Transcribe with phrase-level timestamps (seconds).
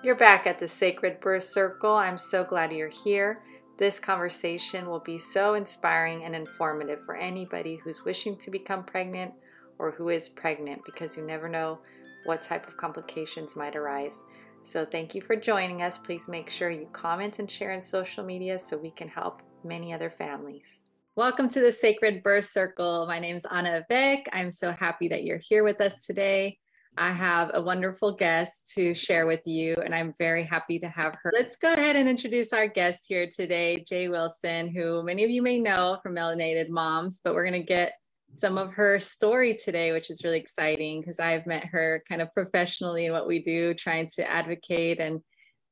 [0.00, 1.92] You're back at the Sacred Birth Circle.
[1.92, 3.42] I'm so glad you're here.
[3.78, 9.32] This conversation will be so inspiring and informative for anybody who's wishing to become pregnant
[9.76, 11.80] or who is pregnant because you never know
[12.26, 14.22] what type of complications might arise.
[14.62, 15.98] So, thank you for joining us.
[15.98, 19.92] Please make sure you comment and share on social media so we can help many
[19.92, 20.80] other families.
[21.16, 23.06] Welcome to the Sacred Birth Circle.
[23.08, 24.28] My name is Anna Vick.
[24.32, 26.58] I'm so happy that you're here with us today.
[26.98, 31.14] I have a wonderful guest to share with you, and I'm very happy to have
[31.22, 31.30] her.
[31.32, 35.40] Let's go ahead and introduce our guest here today, Jaye Wilson, who many of you
[35.40, 37.92] may know from Melinated Moms, but we're going to get
[38.34, 42.34] some of her story today, which is really exciting because I've met her kind of
[42.34, 44.98] professionally in what we do, trying to advocate.
[44.98, 45.20] And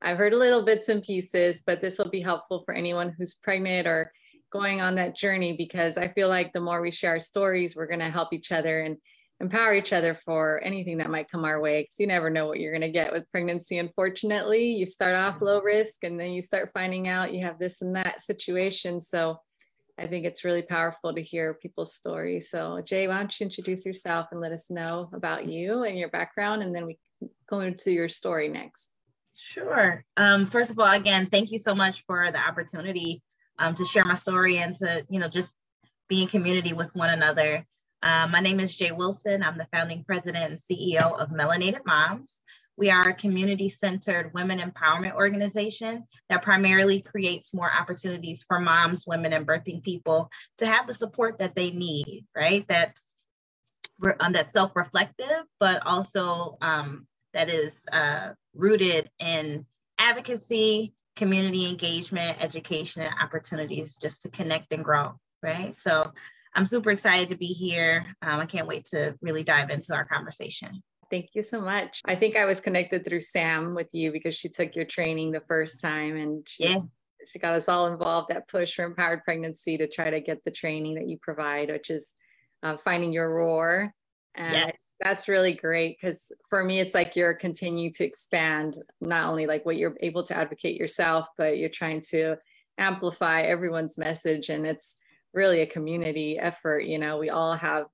[0.01, 3.35] I've heard a little bits and pieces, but this will be helpful for anyone who's
[3.35, 4.13] pregnant or
[4.53, 7.99] going on that journey because I feel like the more we share stories, we're going
[7.99, 8.97] to help each other and
[9.41, 12.59] empower each other for anything that might come our way because you never know what
[12.59, 14.73] you're going to get with pregnancy unfortunately.
[14.73, 17.97] You start off low risk and then you start finding out you have this and
[17.97, 19.01] that situation.
[19.01, 19.39] So
[19.99, 22.51] i think it's really powerful to hear people's stories.
[22.51, 26.09] So jaye why don't you introduce yourself and let us know about you and your
[26.09, 26.99] background and then we
[27.49, 28.91] go into your story next.
[29.35, 30.03] Sure.
[30.17, 33.23] Um, first of all again thank you so much for the opportunity
[33.59, 35.55] um, to share my story and to you know just
[36.09, 37.67] be in community with one another
[38.03, 39.43] uh, my name is Jaye Wilson.
[39.43, 42.43] I'm the founding president and CEO of Melinated Moms.
[42.77, 49.05] We are a community centered women empowerment organization that primarily creates more opportunities for moms,
[49.07, 52.67] women, and birthing people to have the support that they need, right?
[52.69, 53.07] That's,
[54.21, 59.67] um, that's self reflective, but also um, that is uh, rooted in
[59.99, 65.75] advocacy, community engagement, education, and opportunities just to connect and grow, right?
[65.75, 66.13] So
[66.57, 68.07] I'm super excited to be here.
[68.23, 70.83] Um, I can't wait to really dive into our conversation.
[71.11, 72.01] Thank you so much.
[72.07, 75.43] I think I was connected through Sam with you because she took your training the
[75.47, 76.79] first time and yeah.
[77.31, 80.51] she got us all involved at Push for Empowered Pregnancy to try to get the
[80.51, 82.15] training that you provide, which is
[82.63, 83.93] uh, finding your roar.
[84.35, 84.95] And yes.
[84.99, 89.65] that's really great because for me, it's like you're continuing to expand not only like
[89.67, 92.37] what you're able to advocate yourself, but you're trying to
[92.79, 94.49] amplify everyone's message.
[94.49, 94.99] And it's
[95.35, 96.85] really a community effort.
[96.85, 97.87] You know, we all have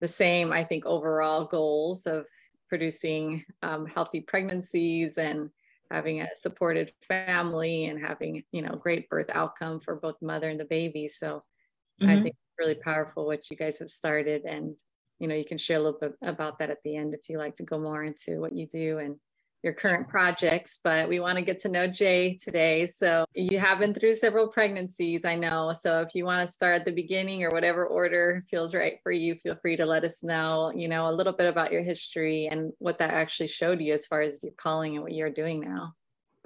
[0.00, 2.26] the same, I think, overall goals of
[2.68, 5.50] producing um, healthy pregnancies and
[5.90, 10.58] having a supported family and having, you know, great birth outcome for both mother and
[10.58, 11.06] the baby.
[11.06, 11.42] So
[12.00, 12.10] mm-hmm.
[12.10, 14.42] I think it's really powerful what you guys have started.
[14.46, 14.74] And,
[15.18, 17.38] you know, you can share a little bit about that at the end if you
[17.38, 19.16] like to go more into what you do and
[19.62, 22.86] your current projects, but we want to get to know Jaye today.
[22.86, 25.72] So you have been through several pregnancies, I know.
[25.78, 29.12] So if you want to start at the beginning or whatever order feels right for
[29.12, 32.48] you, feel free to let us know, you know, a little bit about your history
[32.50, 35.60] and what that actually showed you as far as your calling and what you're doing
[35.60, 35.94] now.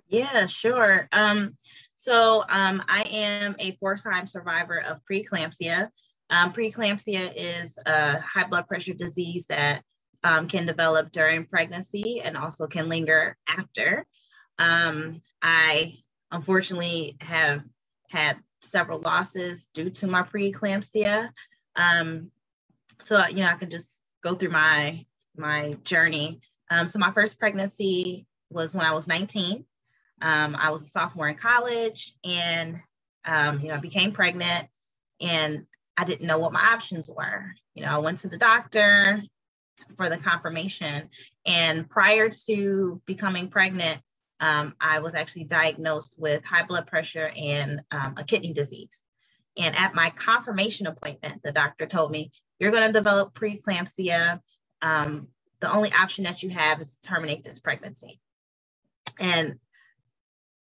[0.08, 1.08] Yeah, sure.
[1.12, 1.56] Um,
[1.96, 5.88] so um, I am a four-time survivor of preeclampsia.
[6.28, 9.82] Um, preeclampsia is a high blood pressure disease that
[10.24, 14.06] um, can develop during pregnancy and also can linger after.
[14.58, 15.94] Um, I
[16.30, 17.64] unfortunately have
[18.10, 21.30] had several losses due to my preeclampsia.
[21.76, 22.30] Um,
[23.00, 25.04] so you know, I can just go through my
[25.36, 26.40] my journey.
[26.70, 29.64] Um, so my first pregnancy was when I was 19.
[30.22, 32.76] Um, I was a sophomore in college, and
[33.26, 34.66] um, you know, I became pregnant,
[35.20, 35.66] and
[35.96, 37.44] I didn't know what my options were.
[37.74, 39.22] You know, I went to the doctor
[39.96, 41.10] for the confirmation.
[41.46, 44.00] And prior to becoming pregnant,
[44.40, 49.02] um, I was actually diagnosed with high blood pressure and um, a kidney disease.
[49.56, 54.40] And at my confirmation appointment, the doctor told me, You're going to develop preeclampsia.
[54.82, 55.28] Um,
[55.60, 58.20] the only option that you have is to terminate this pregnancy.
[59.18, 59.58] And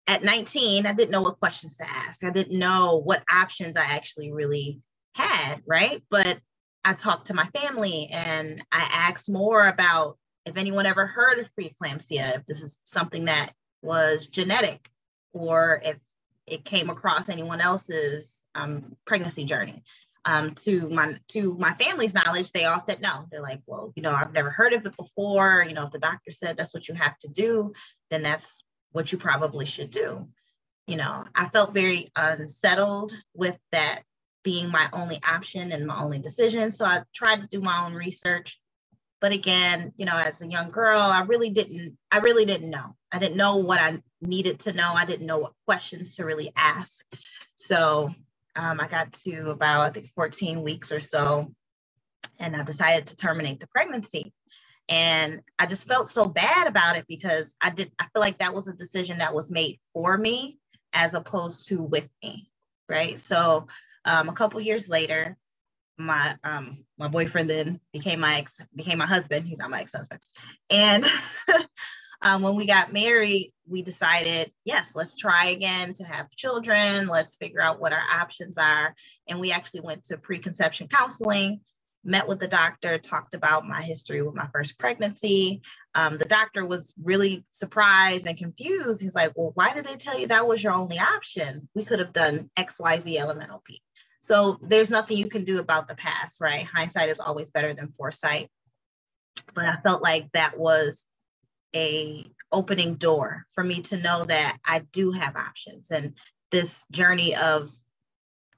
[0.06, 2.22] at 19, I didn't know what questions to ask.
[2.22, 4.80] I didn't know what options I actually really
[5.14, 6.02] had, right?
[6.10, 6.38] But
[6.86, 11.50] I talked to my family and I asked more about if anyone ever heard of
[11.58, 13.50] preeclampsia, if this is something that
[13.82, 14.88] was genetic,
[15.32, 15.96] or if
[16.46, 19.82] it came across anyone else's um, pregnancy journey.
[20.25, 23.26] Um, to my to my family's knowledge, they all said no.
[23.32, 25.64] They're like, well, you know, I've never heard of it before.
[25.66, 27.72] You know, if the doctor said that's what you have to do,
[28.11, 28.62] then that's
[28.93, 30.28] what you probably should do.
[30.87, 34.02] You know, I felt very unsettled with that
[34.46, 36.70] being my only option and my only decision.
[36.70, 38.60] So I tried to do my own research.
[39.20, 42.94] But again, you know, as a young girl, I really didn't, I really didn't know.
[43.10, 44.93] I didn't know what I needed to know.
[44.94, 47.04] I didn't know what questions to really ask.
[47.56, 48.14] So
[48.54, 51.52] um, I got to about, I think, 14 weeks or so,
[52.38, 54.32] and I decided to terminate the pregnancy.
[54.88, 58.54] And I just felt so bad about it because I did, I feel like that
[58.54, 60.60] was a decision that was made for me
[60.92, 62.49] as opposed to with me.
[62.88, 63.20] Right.
[63.20, 63.66] So
[64.06, 65.37] um, a couple years later,
[65.99, 69.47] my um my boyfriend then became my ex became my husband.
[69.47, 70.20] He's not my ex-husband.
[70.70, 71.05] And
[72.23, 77.08] um, when we got married, we decided, yes, let's try again to have children.
[77.08, 78.94] Let's figure out what our options are.
[79.29, 81.61] And we actually went to preconception counseling,
[82.05, 85.62] met with the doctor, talked about my history with my first pregnancy.
[85.94, 89.02] Um, the doctor was really surprised and confused.
[89.02, 91.69] He's like, well, why did they tell you that was your only option?
[91.75, 93.81] We could have done X, Y, Z, elemental P.
[94.26, 96.64] So there's nothing you can do about the past, right?
[96.64, 98.50] Hindsight is always better than foresight.
[99.55, 101.06] But I felt like that was
[101.76, 106.14] a opening door for me to know that I do have options and
[106.50, 107.70] this journey of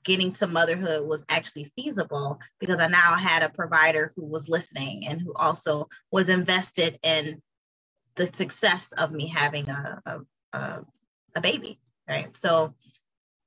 [0.04, 5.06] getting to motherhood was actually feasible because I now had a provider who was listening
[5.06, 7.42] and who also was invested in
[8.14, 10.20] the success of me having a, a,
[10.54, 10.84] a,
[11.36, 11.78] a baby,
[12.08, 12.34] right?
[12.34, 12.74] So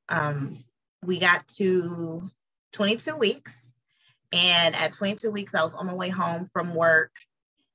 [0.07, 0.63] um,
[1.06, 2.30] we got to
[2.74, 3.74] 22 weeks.
[4.31, 7.12] And at 22 weeks, I was on my way home from work.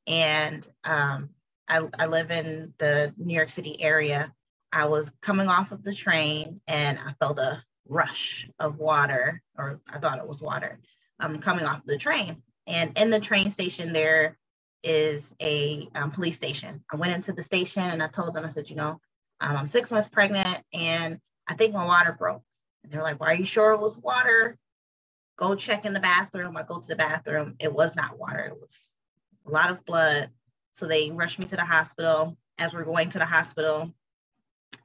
[0.07, 1.31] And um,
[1.69, 4.33] I, I live in the New York City area.
[4.73, 9.81] I was coming off of the train and I felt a rush of water, or
[9.93, 10.81] I thought it was water,
[11.21, 12.43] um, coming off the train.
[12.67, 14.39] And in the train station, there
[14.83, 16.83] is a um, police station.
[16.91, 19.01] I went into the station and I told them, I said, you know,
[19.41, 21.19] um, I'm six months pregnant and
[21.49, 22.43] I think my water broke.
[22.87, 24.57] And they're like, Why are you sure it was water?
[25.37, 26.57] Go check in the bathroom.
[26.57, 27.57] I go to the bathroom.
[27.59, 28.93] It was not water, it was
[29.45, 30.31] a lot of blood.
[30.73, 32.37] So they rushed me to the hospital.
[32.59, 33.93] As we're going to the hospital,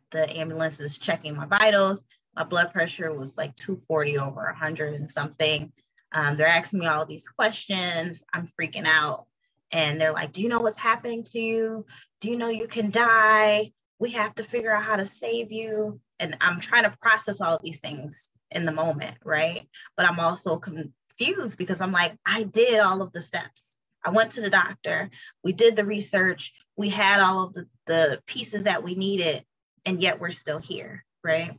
[0.09, 2.03] the ambulance is checking my vitals.
[2.35, 5.71] My blood pressure was like 240 over 100 and something.
[6.11, 8.23] Um, they're asking me all these questions.
[8.33, 9.27] I'm freaking out.
[9.71, 11.85] And they're like, Do you know what's happening to you?
[12.19, 13.71] Do you know you can die?
[14.01, 16.01] We have to figure out how to save you.
[16.19, 19.67] And I'm trying to process all these things in the moment, right?
[19.95, 23.77] But I'm also confused because I'm like, I did all of the steps.
[24.03, 25.11] I went to the doctor,
[25.43, 29.45] we did the research, we had all of the, the pieces that we needed,
[29.85, 31.51] and yet we're still here, right?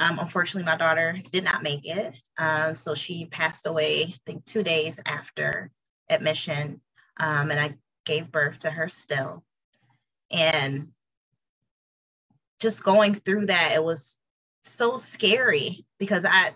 [0.00, 2.20] Um, unfortunately, my daughter did not make it.
[2.36, 5.70] Um, so she passed away, I think, two days after
[6.10, 6.80] admission.
[7.20, 9.44] Um, and I gave birth to her still.
[10.32, 10.88] And
[12.64, 14.18] just going through that, it was
[14.64, 16.50] so scary because I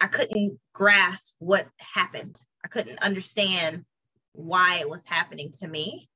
[0.00, 2.40] I couldn't grasp what happened.
[2.64, 3.84] I couldn't understand
[4.32, 6.08] why it was happening to me.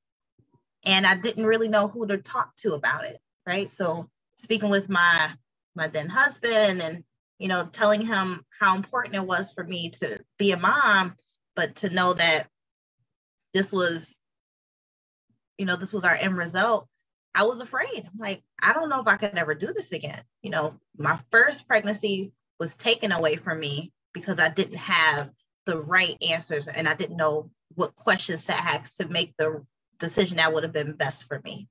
[0.86, 3.18] And I didn't really know who to talk to about it.
[3.46, 3.70] Right.
[3.70, 5.30] So speaking with my
[5.76, 7.04] my then husband and
[7.38, 11.14] you know telling him how important it was for me to be a mom,
[11.56, 12.44] but to know that
[13.54, 14.20] this was,
[15.58, 16.88] you know, this was our end result.
[17.34, 18.08] I was afraid.
[18.12, 20.20] I'm like, I don't know if I could ever do this again.
[20.42, 25.30] You know, my first pregnancy was taken away from me because I didn't have
[25.66, 29.64] the right answers and I didn't know what questions to ask to make the
[29.98, 31.68] decision that would have been best for me.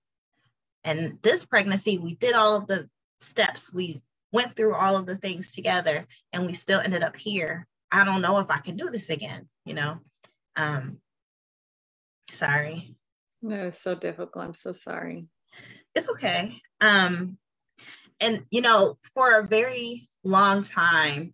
[0.84, 2.90] And this pregnancy, we did all of the
[3.20, 3.72] steps.
[3.74, 4.02] We
[4.32, 7.68] went through all of the things together and we still ended up here.
[7.92, 10.00] I don't know if I can do this again, you know.
[10.56, 11.00] Um
[12.32, 12.96] sorry.
[13.42, 14.46] No, it's so difficult.
[14.46, 15.28] I'm so sorry.
[15.96, 16.62] It's okay.
[16.82, 17.38] Um
[18.20, 21.34] and you know, for a very long time,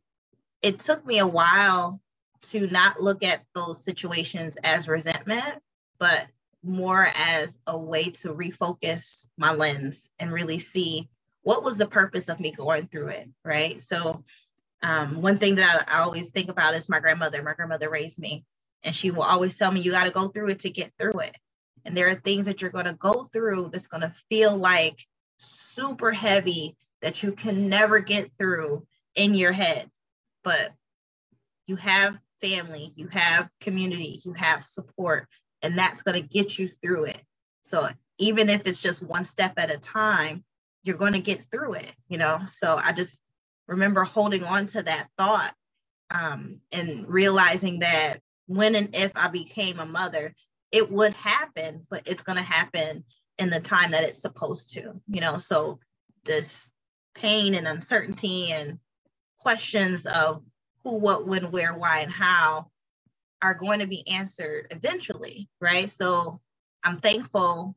[0.61, 1.99] it took me a while
[2.41, 5.61] to not look at those situations as resentment,
[5.99, 6.27] but
[6.63, 11.09] more as a way to refocus my lens and really see
[11.43, 13.79] what was the purpose of me going through it, right?
[13.79, 14.23] So,
[14.81, 17.41] um, one thing that I, I always think about is my grandmother.
[17.43, 18.45] My grandmother raised me,
[18.83, 21.19] and she will always tell me, You got to go through it to get through
[21.19, 21.37] it.
[21.85, 25.05] And there are things that you're going to go through that's going to feel like
[25.37, 29.89] super heavy that you can never get through in your head.
[30.43, 30.71] But
[31.67, 35.27] you have family, you have community, you have support,
[35.61, 37.21] and that's going to get you through it.
[37.63, 37.87] So
[38.17, 40.43] even if it's just one step at a time,
[40.83, 42.41] you're going to get through it, you know?
[42.47, 43.21] So I just
[43.67, 45.53] remember holding on to that thought
[46.11, 50.33] um, and realizing that when and if I became a mother,
[50.71, 53.03] it would happen, but it's going to happen
[53.37, 55.37] in the time that it's supposed to, you know?
[55.37, 55.79] So
[56.23, 56.71] this
[57.15, 58.79] pain and uncertainty and
[59.39, 60.43] questions of
[60.83, 62.69] who, what, when, where, why, and how
[63.41, 65.89] are going to be answered eventually, right?
[65.89, 66.41] So
[66.83, 67.75] I'm thankful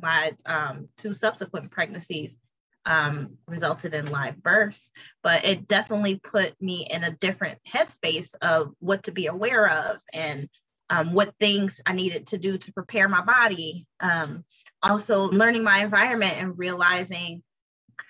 [0.00, 2.38] my um, two subsequent pregnancies
[2.86, 4.90] um, resulted in live births,
[5.22, 9.98] but it definitely put me in a different headspace of what to be aware of
[10.12, 10.48] and
[10.90, 13.86] um, what things I needed to do to prepare my body.
[14.00, 14.44] Um,
[14.82, 17.42] also, learning my environment and realizing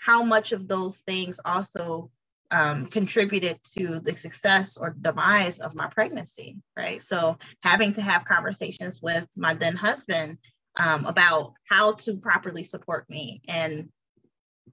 [0.03, 2.11] how much of those things also
[2.51, 7.01] um, contributed to the success or demise of my pregnancy, right?
[7.03, 10.39] So, having to have conversations with my then husband
[10.77, 13.91] um, about how to properly support me and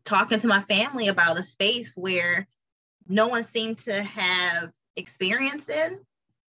[0.06, 2.48] talking to my family about a space where
[3.08, 6.00] no one seemed to have experience in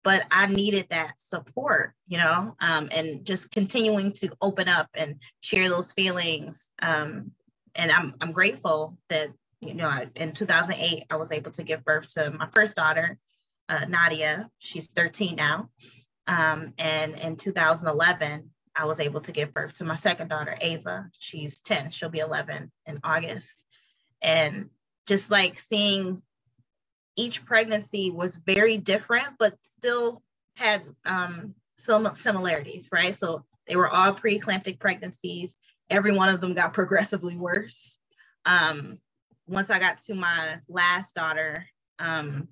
[0.07, 5.21] but I needed that support, you know, um, and just continuing to open up and
[5.41, 6.71] share those feelings.
[6.81, 7.31] Um,
[7.75, 12.13] and I'm I'm grateful that you know in 2008 I was able to give birth
[12.13, 13.17] to my first daughter,
[13.67, 14.49] uh, Nadia.
[14.59, 15.71] She's 13 now,
[16.25, 21.09] um, and in 2011 I was able to give birth to my second daughter, Ava.
[21.19, 21.91] She's 10.
[21.91, 23.65] She'll be 11 in August,
[24.21, 24.69] and
[25.05, 26.21] just like seeing
[27.17, 30.21] each pregnancy was very different, but still
[30.55, 33.13] had um, some similarities, right?
[33.13, 35.57] So they were all preeclamptic pregnancies.
[35.89, 37.97] Every one of them got progressively worse.
[38.45, 38.99] Um,
[39.47, 41.65] once I got to my last daughter,
[41.99, 42.47] um,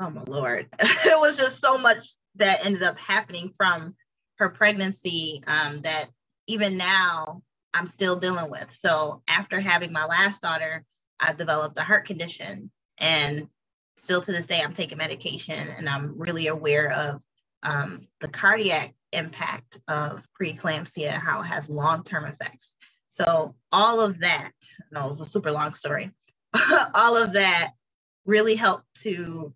[0.00, 2.04] oh my lord, it was just so much
[2.36, 3.94] that ended up happening from
[4.38, 6.06] her pregnancy um, that
[6.46, 7.42] even now
[7.74, 8.70] I'm still dealing with.
[8.72, 10.84] So after having my last daughter,
[11.20, 13.48] I developed a heart condition and
[13.96, 17.22] still to this day, I'm taking medication and I'm really aware of
[17.62, 22.76] um, the cardiac impact of preeclampsia, how it has long term effects.
[23.08, 24.52] So, all of that,
[24.92, 26.10] no, it was a super long story.
[26.94, 27.72] all of that
[28.26, 29.54] really helped to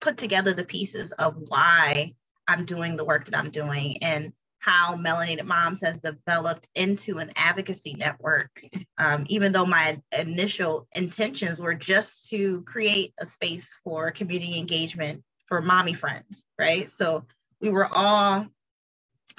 [0.00, 2.14] put together the pieces of why
[2.46, 4.32] I'm doing the work that I'm doing and
[4.66, 8.50] how Melinated Moms has developed into an advocacy network,
[8.98, 15.22] um, even though my initial intentions were just to create a space for community engagement
[15.46, 16.90] for mommy friends, right?
[16.90, 17.24] So
[17.60, 18.46] we were all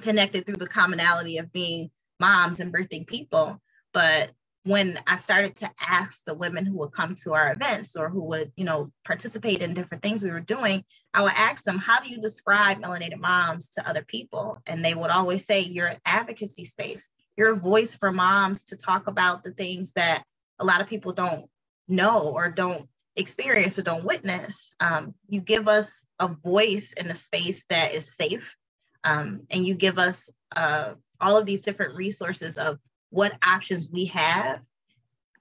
[0.01, 1.91] connected through the commonality of being
[2.21, 3.61] moms and birthing people.
[3.93, 4.31] But
[4.67, 8.23] when I started to ask the women who would come to our events or who
[8.25, 10.83] would, you know, participate in different things we were doing,
[11.13, 14.61] I would ask them, how do you describe melinated moms to other people?
[14.67, 17.09] And they would always say, you're an advocacy space.
[17.37, 20.23] You're a voice for moms to talk about the things that
[20.59, 21.49] a lot of people don't
[21.87, 24.75] know or don't experience or don't witness.
[24.79, 28.55] Um, you give us a voice in a space that is safe.
[29.03, 34.05] Um, and you give us uh, all of these different resources of what options we
[34.05, 34.61] have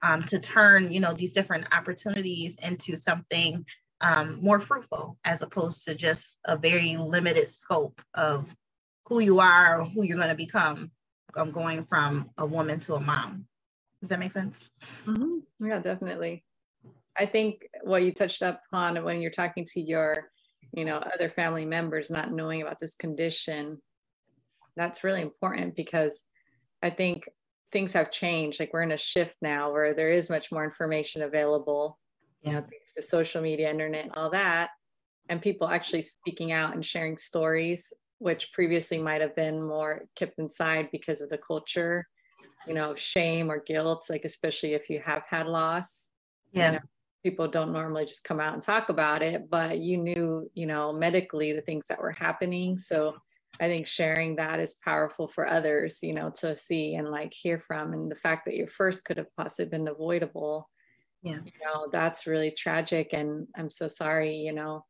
[0.01, 3.65] um, to turn you know these different opportunities into something
[4.01, 8.53] um, more fruitful as opposed to just a very limited scope of
[9.05, 10.91] who you are or who you're going to become
[11.35, 13.45] um, going from a woman to a mom.
[14.01, 14.69] Does that make sense?
[15.05, 15.67] Mm-hmm.
[15.67, 16.43] yeah definitely.
[17.19, 20.29] I think what you touched upon when you're talking to your
[20.73, 23.81] you know other family members not knowing about this condition
[24.75, 26.23] that's really important because
[26.83, 27.27] i think
[27.71, 28.59] things have changed.
[28.59, 31.99] Like we're in a shift now where there is much more information available,
[32.41, 32.49] yeah.
[32.49, 34.69] you know, thanks to social media, internet, all that,
[35.29, 40.39] and people actually speaking out and sharing stories, which previously might have been more kept
[40.39, 42.05] inside because of the culture,
[42.67, 46.09] you know, shame or guilt, like especially if you have had loss.
[46.51, 46.67] Yeah.
[46.67, 46.83] You know,
[47.23, 50.93] people don't normally just come out and talk about it, but you knew, you know,
[50.93, 52.77] medically the things that were happening.
[52.77, 53.15] So
[53.59, 57.57] I think sharing that is powerful for others, you know, to see and like hear
[57.57, 57.93] from.
[57.93, 60.69] And the fact that your first could have possibly been avoidable,
[61.23, 63.13] yeah, you know, that's really tragic.
[63.13, 64.85] And I'm so sorry, you know.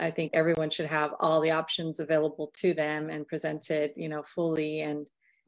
[0.00, 4.22] I think everyone should have all the options available to them and presented, you know,
[4.22, 4.82] fully.
[4.82, 5.04] And,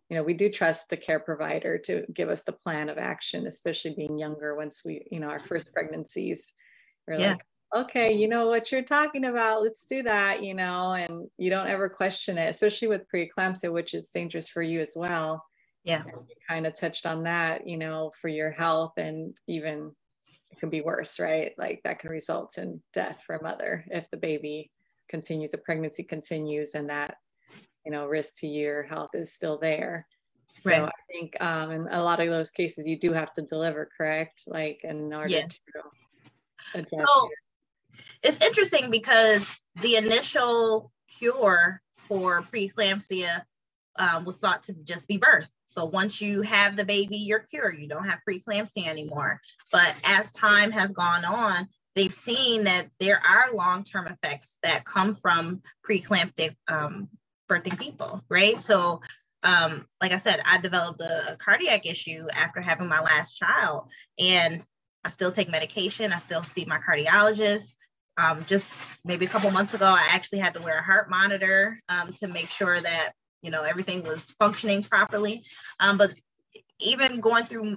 [0.08, 3.46] you know, we do trust the care provider to give us the plan of action,
[3.46, 6.52] especially being younger once we, you know, our first pregnancies.
[7.06, 7.30] We're yeah.
[7.30, 7.44] like,
[7.74, 11.68] okay, you know what you're talking about, let's do that, you know, and you don't
[11.68, 15.44] ever question it, especially with preeclampsia, which is dangerous for you as well.
[15.84, 16.02] Yeah.
[16.04, 19.92] you kind of touched on that, you know, for your health and even
[20.50, 21.52] it can be worse, right?
[21.56, 24.70] Like that can result in death for a mother if the baby
[25.08, 27.16] continues, the pregnancy continues and that,
[27.86, 30.06] you know, risk to your health is still there.
[30.58, 30.82] So right.
[30.82, 34.42] I think um, in a lot of those cases, you do have to deliver, correct?
[34.48, 35.58] Like in order yes.
[35.74, 37.28] to so,
[38.22, 43.42] it's interesting because the initial cure for preeclampsia
[43.96, 45.48] um, was thought to just be birth.
[45.66, 47.78] So once you have the baby, you're cured.
[47.78, 49.40] You don't have preeclampsia anymore.
[49.72, 55.14] But as time has gone on, they've seen that there are long-term effects that come
[55.14, 57.08] from preeclamptic um,
[57.48, 58.60] birthing people, right?
[58.60, 59.00] So,
[59.42, 63.88] um, like I said, I developed a, a cardiac issue after having my last child,
[64.18, 64.64] and
[65.04, 66.12] I still take medication.
[66.12, 67.72] I still see my cardiologist.
[68.16, 68.70] Um, just
[69.04, 72.28] maybe a couple months ago, I actually had to wear a heart monitor um, to
[72.28, 73.12] make sure that
[73.42, 75.42] you know everything was functioning properly.
[75.78, 76.12] Um, but
[76.80, 77.76] even going through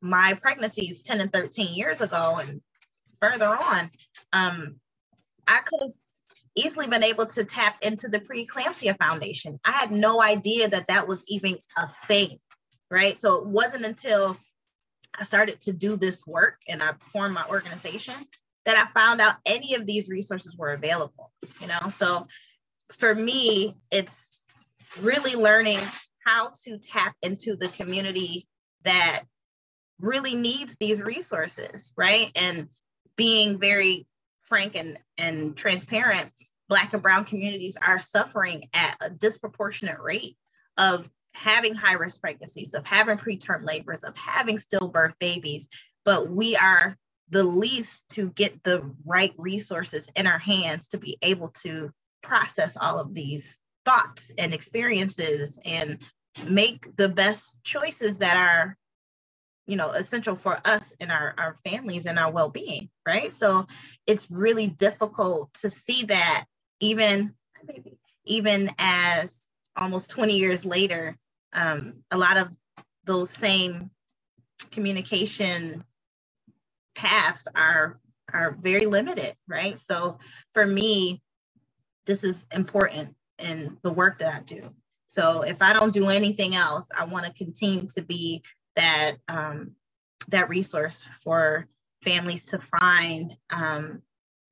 [0.00, 2.60] my pregnancies 10 and 13 years ago and
[3.20, 3.90] further on,
[4.32, 4.76] um,
[5.46, 5.92] I could have
[6.54, 9.58] easily been able to tap into the preeclampsia foundation.
[9.64, 12.30] I had no idea that that was even a thing,
[12.90, 13.16] right?
[13.16, 14.36] So it wasn't until
[15.18, 18.14] I started to do this work and I formed my organization
[18.64, 21.88] that I found out any of these resources were available, you know?
[21.88, 22.26] So
[22.98, 24.40] for me, it's
[25.00, 25.78] really learning
[26.24, 28.46] how to tap into the community
[28.84, 29.22] that
[30.00, 32.30] really needs these resources, right?
[32.36, 32.68] And
[33.16, 34.06] being very
[34.40, 36.30] frank and, and transparent,
[36.68, 40.36] Black and Brown communities are suffering at a disproportionate rate
[40.76, 45.68] of having high risk pregnancies, of having preterm labors, of having stillbirth babies.
[46.04, 46.96] But we are
[47.32, 51.90] the least to get the right resources in our hands to be able to
[52.22, 56.06] process all of these thoughts and experiences and
[56.46, 58.76] make the best choices that are
[59.66, 63.32] you know essential for us and our, our families and our well-being right?
[63.32, 63.66] So
[64.06, 66.44] it's really difficult to see that
[66.80, 67.32] even
[68.26, 71.16] even as almost 20 years later
[71.54, 72.54] um, a lot of
[73.04, 73.90] those same
[74.70, 75.82] communication
[76.94, 77.98] paths are
[78.32, 79.78] are very limited right?
[79.78, 80.18] So
[80.52, 81.20] for me
[82.06, 84.70] this is important in the work that i do.
[85.08, 88.42] So if i don't do anything else i want to continue to be
[88.76, 89.72] that um,
[90.28, 91.66] that resource for
[92.02, 94.02] families to find um,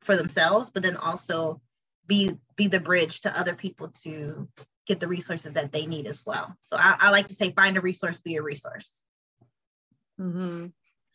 [0.03, 1.61] for themselves but then also
[2.07, 4.49] be be the bridge to other people to
[4.87, 6.57] get the resources that they need as well.
[6.61, 9.03] So i, I like to say find a resource be a resource.
[10.21, 10.67] Mm-hmm.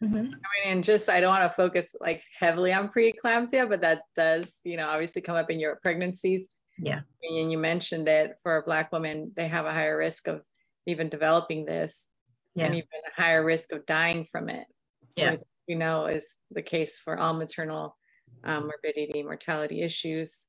[0.05, 0.17] Mm-hmm.
[0.17, 4.01] I mean, and just I don't want to focus like heavily on preeclampsia, but that
[4.15, 6.47] does, you know, obviously come up in your pregnancies.
[6.77, 7.01] Yeah.
[7.23, 10.41] And you mentioned it for a black woman, they have a higher risk of
[10.85, 12.07] even developing this
[12.53, 12.65] yeah.
[12.65, 14.67] and even a higher risk of dying from it.
[15.15, 15.37] Yeah.
[15.65, 17.95] you know is the case for all maternal
[18.43, 20.45] um, morbidity, mortality issues.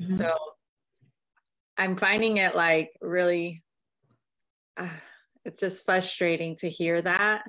[0.00, 0.12] Mm-hmm.
[0.12, 0.36] So
[1.78, 3.62] I'm finding it like really,
[4.76, 4.88] uh,
[5.44, 7.44] it's just frustrating to hear that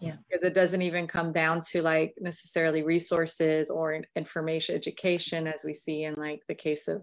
[0.00, 0.16] yeah.
[0.28, 5.74] because it doesn't even come down to like necessarily resources or information education as we
[5.74, 7.02] see in like the case of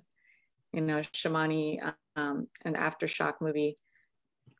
[0.73, 1.81] you know Shamony
[2.15, 3.75] um an aftershock movie.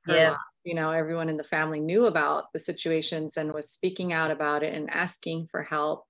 [0.08, 0.32] Yeah.
[0.32, 4.32] mom, you know everyone in the family knew about the situations and was speaking out
[4.32, 6.06] about it and asking for help.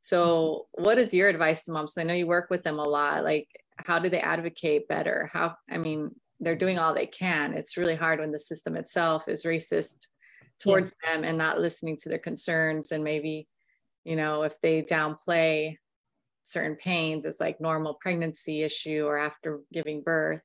[0.00, 1.98] So what is your advice to moms?
[1.98, 3.48] I know you work with them a lot like
[3.78, 5.28] how do they advocate better?
[5.32, 7.54] How i mean they're doing all they can.
[7.54, 10.06] It's really hard when the system itself is racist
[10.60, 11.14] towards yeah.
[11.14, 13.46] them and not listening to their concerns and maybe
[14.04, 15.76] you know if they downplay
[16.42, 20.42] certain pains it's like normal pregnancy issue or after giving birth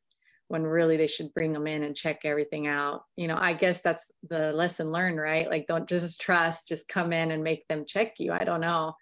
[0.47, 3.81] when really they should bring them in and check everything out you know i guess
[3.81, 7.85] that's the lesson learned right like don't just trust just come in and make them
[7.87, 8.93] check you i don't know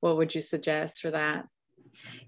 [0.00, 1.46] what would you suggest for that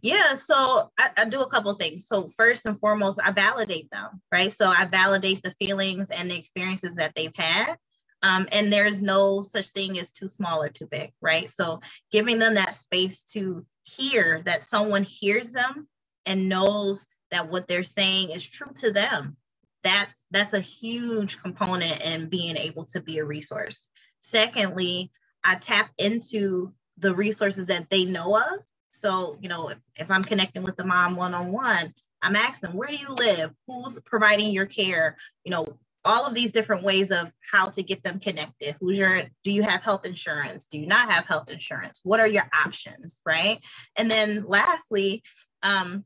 [0.02, 2.06] yeah, so I, I, do a couple things.
[2.06, 4.50] So first and foremost, I validate them, right?
[4.52, 7.76] So I validate the feelings and the experiences that they've had.
[8.22, 11.50] Um, and there's no such thing as too small or too big, right?
[11.50, 15.86] So giving them that space to hear that someone hears them
[16.26, 19.36] and knows that what they're saying is true to them.
[19.84, 23.88] That's that's a huge component in being able to be a resource.
[24.20, 25.12] Secondly,
[25.44, 28.60] I tap into the resources that they know of.
[28.90, 32.70] So, you know, if, if I'm connecting with the mom one on one, I'm asking,
[32.70, 33.52] where do you live?
[33.68, 35.16] Who's providing your care?
[35.44, 38.76] You know, all of these different ways of how to get them connected.
[38.80, 40.66] Who's your, do you have health insurance?
[40.66, 42.00] Do you not have health insurance?
[42.02, 43.58] What are your options, right?
[43.96, 45.22] And then lastly,
[45.62, 46.04] um,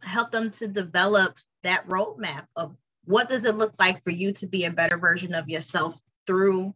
[0.00, 4.46] help them to develop that roadmap of what does it look like for you to
[4.46, 6.74] be a better version of yourself through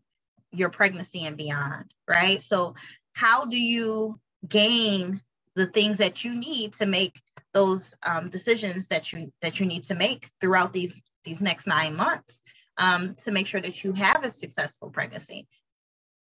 [0.53, 2.41] your pregnancy and beyond, right?
[2.41, 2.75] So
[3.13, 5.21] how do you gain
[5.55, 7.21] the things that you need to make
[7.53, 11.95] those um, decisions that you that you need to make throughout these these next nine
[11.95, 12.41] months
[12.79, 15.47] um, to make sure that you have a successful pregnancy.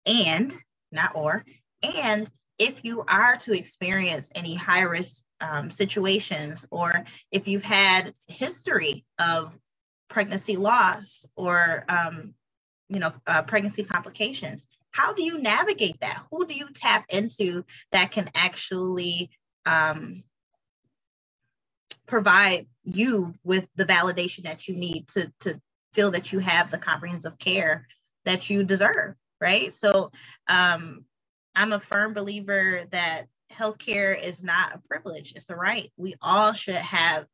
[0.06, 0.54] And,
[0.92, 1.46] not or,
[1.82, 8.12] and if you are to experience any high risk um, situations, or if you've had
[8.28, 9.58] history of
[10.10, 12.34] pregnancy loss or um,
[12.90, 16.24] you know uh, pregnancy complications, how do you navigate that?
[16.32, 19.30] Who do you tap into that can actually
[19.66, 20.24] um,
[22.08, 25.60] provide you with the validation that you need to to
[25.94, 27.88] feel that you have the comprehensive care
[28.26, 29.74] that you deserve right?
[29.74, 30.12] So
[30.48, 31.06] um
[31.56, 35.92] i'm a firm believer that healthcare is not a privilege, it's a right.
[35.98, 37.26] We all should have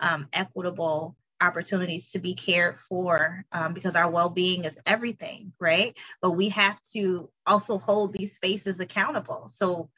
[0.00, 5.96] um, equitable opportunities to be cared for um, because our well-being is everything right?
[6.22, 9.48] But we have to also hold these spaces accountable.
[9.48, 9.88] So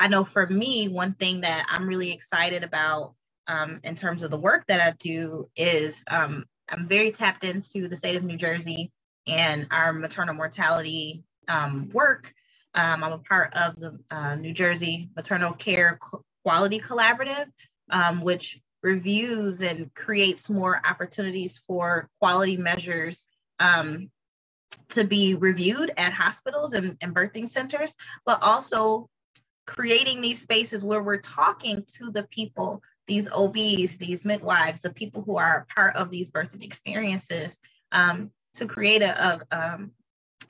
[0.00, 3.14] i know for me one thing that i'm really excited about
[3.48, 7.88] um, in terms of the work that i do is um, i'm very tapped into
[7.88, 8.90] the state of new jersey
[9.26, 12.32] and our maternal mortality um, work.
[12.74, 15.98] Um, i'm a part of the uh, new jersey maternal care
[16.44, 17.46] quality collaborative
[17.90, 23.26] um, which reviews and creates more opportunities for quality measures
[23.60, 24.10] um,
[24.90, 29.08] to be reviewed at hospitals and, and birthing centers, but also
[29.66, 35.22] creating these spaces where we're talking to the people, these OBs, these midwives, the people
[35.22, 37.58] who are part of these birthing experiences,
[37.90, 39.92] um, to create a, a, um,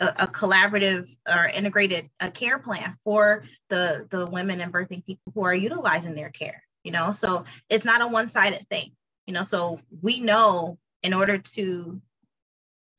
[0.00, 5.54] a, collaborative or integrated care plan for the, the women and birthing people who are
[5.54, 7.12] utilizing their care you know?
[7.12, 8.92] So it's not a one-sided thing
[9.26, 9.42] you know?
[9.42, 12.00] So we know in order to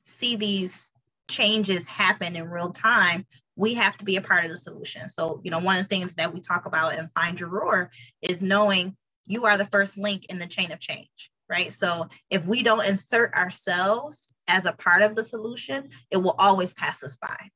[0.04, 0.90] see these
[1.28, 5.08] changes happen in real time we have to be a part of the solution.
[5.08, 7.90] So you know one of the things that we talk about in find your roar
[8.22, 8.96] is knowing
[9.26, 12.86] you are the first link in the chain of change right so if we don't
[12.86, 17.50] insert ourselves as a part of the solution it will always pass us by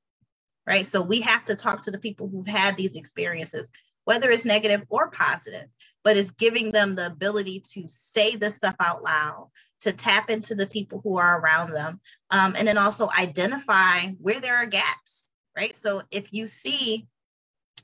[0.66, 3.70] right so we have to talk to the people who've had these experiences
[4.05, 5.66] whether it's negative or positive
[6.05, 9.50] but it's giving them the ability to say this stuff out loud,
[9.81, 12.00] to tap into the people who are around them,
[12.31, 15.77] um, and then also identify where there are gaps, right?
[15.77, 17.09] So if you see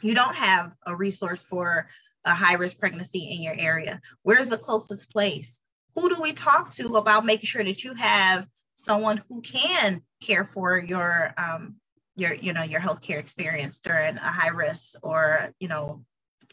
[0.03, 1.88] you don't have a resource for
[2.24, 5.61] a high risk pregnancy in your area, where's the closest place?
[5.94, 10.44] Who do we talk to about making sure that you have someone who can care
[10.44, 11.76] for your um,
[12.16, 16.04] your you know your healthcare experience during a high risk or you know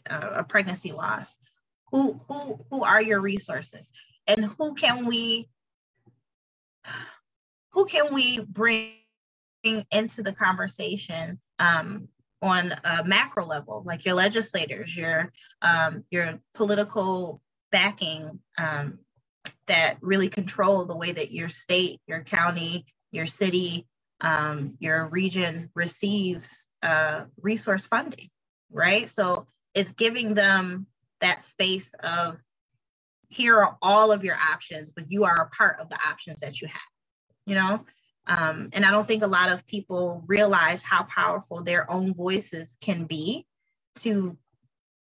[0.06, 1.36] a pregnancy loss?
[1.92, 3.90] Who who who are your resources?
[4.26, 5.48] And who can we
[7.72, 8.94] who can we bring
[9.90, 12.08] into the conversation um,
[12.40, 17.40] on a macro level like your legislators your um, your political
[17.72, 18.98] backing um,
[19.66, 23.86] that really control the way that your state your county your city
[24.20, 28.28] um, your region receives uh, resource funding
[28.70, 30.86] right so it's giving them
[31.20, 32.38] that space of
[33.28, 36.60] here are all of your options, but you are a part of the options that
[36.60, 36.80] you have,
[37.46, 37.84] you know?
[38.28, 42.76] Um, and I don't think a lot of people realize how powerful their own voices
[42.80, 43.46] can be
[43.96, 44.36] to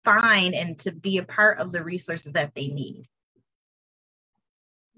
[0.05, 3.09] find and to be a part of the resources that they need.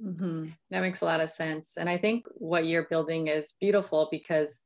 [0.03, 0.49] Mm-hmm.
[0.71, 1.77] That makes a lot of sense.
[1.77, 4.61] And I think what you're building is beautiful because,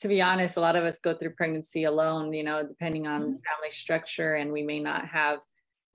[0.00, 3.20] to be honest, a lot of us go through pregnancy alone, you know, depending on
[3.20, 3.32] mm-hmm.
[3.32, 5.40] family structure, and we may not have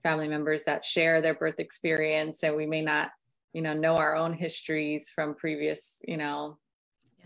[0.03, 3.11] family members that share their birth experience and we may not
[3.53, 6.57] you know know our own histories from previous you know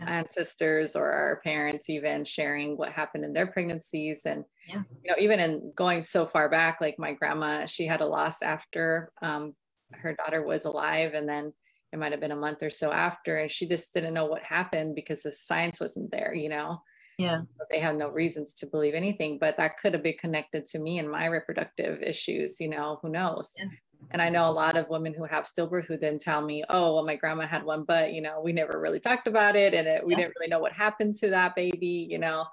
[0.00, 0.08] yeah.
[0.08, 4.82] ancestors or our parents even sharing what happened in their pregnancies and yeah.
[5.02, 8.42] you know even in going so far back like my grandma she had a loss
[8.42, 9.54] after um,
[9.92, 11.52] her daughter was alive and then
[11.92, 14.42] it might have been a month or so after and she just didn't know what
[14.42, 16.80] happened because the science wasn't there you know
[17.18, 20.80] yeah they had no reasons to believe anything but that could have been connected to
[20.80, 23.66] me and my reproductive issues you know who knows yeah.
[24.10, 26.94] And i know a lot of women who have stillbirth who then tell me oh
[26.94, 29.86] well my grandma had one but you know we never really talked about it and
[29.86, 30.18] it, we yeah.
[30.18, 32.44] didn't really know what happened to that baby you know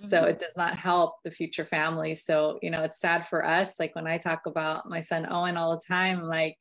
[0.00, 0.08] mm-hmm.
[0.08, 3.78] so it does not help the future family so you know it's sad for us
[3.78, 6.56] like when i talk about my son owen all the time like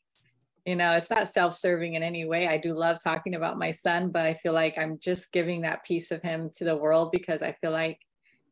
[0.65, 4.09] you know it's not self-serving in any way i do love talking about my son
[4.11, 7.41] but i feel like i'm just giving that piece of him to the world because
[7.41, 7.99] i feel like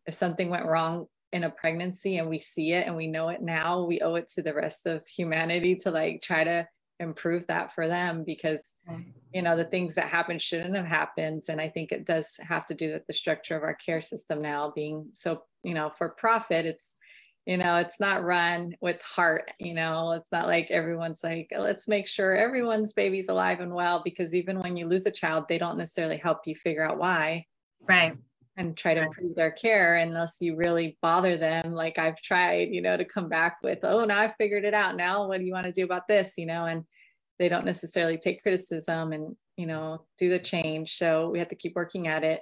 [0.07, 3.41] if something went wrong in a pregnancy and we see it and we know it
[3.41, 6.65] now we owe it to the rest of humanity to like try to
[7.01, 8.73] improve that for them because
[9.33, 11.43] you know the things that happen shouldn't have happened.
[11.49, 14.41] And i think it does have to do with the structure of our care system
[14.41, 16.95] now being so you know for profit it's
[17.45, 21.89] you know it's not run with heart you know it's not like everyone's like let's
[21.89, 25.57] make sure everyone's baby's alive and well because even when you lose a child they
[25.57, 27.45] don't necessarily help you figure out why.
[27.81, 28.15] Right
[28.57, 32.81] and try to improve their care unless you really bother them like i've tried you
[32.81, 34.95] know to come back with oh now i figured it out.
[34.95, 36.33] Now what do you want to do about this?
[36.37, 36.83] You know and
[37.37, 41.55] they don't necessarily take criticism and you know do the change so we have to
[41.55, 42.41] keep working at it.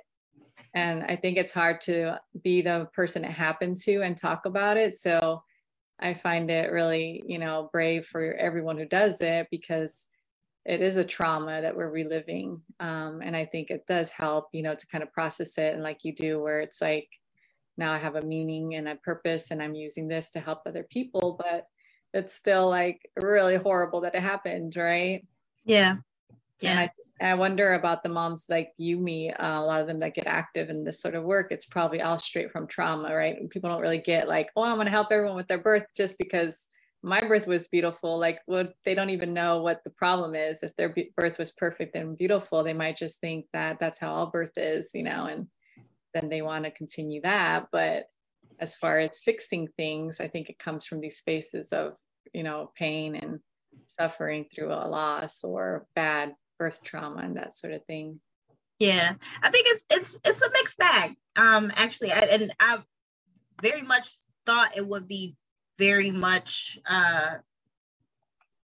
[0.73, 4.77] And i think it's hard to be the person it happened to and talk about
[4.77, 5.43] it so
[5.99, 10.07] i find it really you know brave for everyone who does it because
[10.65, 14.63] it is a trauma that we're reliving um, and i think it does help you
[14.63, 17.09] know to kind of process it and like you do where it's like
[17.77, 20.83] now I have a meaning and a purpose and I'm using this to help other
[20.83, 21.39] people.
[21.39, 21.67] But
[22.13, 25.25] it's still like really horrible that it happened, right?
[25.65, 25.95] Yeah.
[26.61, 26.69] Yeah.
[26.69, 29.99] And I, I wonder about the moms like you, me, uh, a lot of them
[29.99, 31.47] that get active in this sort of work.
[31.51, 33.49] It's probably all straight from trauma, right?
[33.49, 36.17] People don't really get like, oh, I'm going to help everyone with their birth just
[36.17, 36.67] because
[37.03, 38.17] my birth was beautiful.
[38.17, 40.63] Like, well, they don't even know what the problem is.
[40.63, 44.27] If their birth was perfect and beautiful, they might just think that that's how all
[44.27, 45.47] birth is, you know, and
[46.13, 47.67] then they want to continue that.
[47.71, 48.05] But
[48.59, 51.93] as far as fixing things, I think it comes from these spaces of,
[52.33, 53.39] you know, pain and
[53.85, 58.21] suffering through a loss or bad birth trauma and that sort of thing.
[58.79, 61.15] Yeah, I think it's it's it's a mixed bag.
[61.35, 62.79] Um, actually, I, and I
[63.61, 64.09] very much
[64.45, 65.35] thought it would be
[65.77, 67.35] very much uh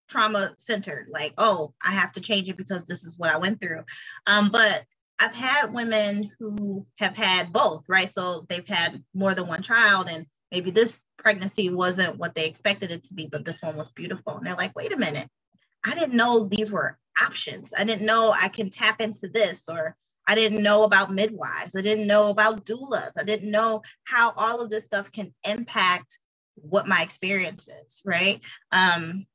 [0.08, 3.62] trauma centered like oh i have to change it because this is what i went
[3.62, 3.84] through.
[4.28, 4.84] Um but
[5.20, 8.10] i've had women who have had both right?
[8.10, 12.92] So they've had more than one child and maybe this pregnancy wasn't what they expected
[12.92, 14.38] it to be but this one was beautiful.
[14.38, 15.30] And they're like wait a minute.
[15.84, 17.74] I didn't know these were options.
[17.78, 19.96] I didn't know i can tap into this or
[20.30, 21.76] I didn't know about midwives.
[21.76, 23.14] I didn't know about doulas.
[23.20, 26.20] I didn't know how all of this stuff can impact
[26.62, 28.42] what my experience is, right?
[28.72, 29.26] Um,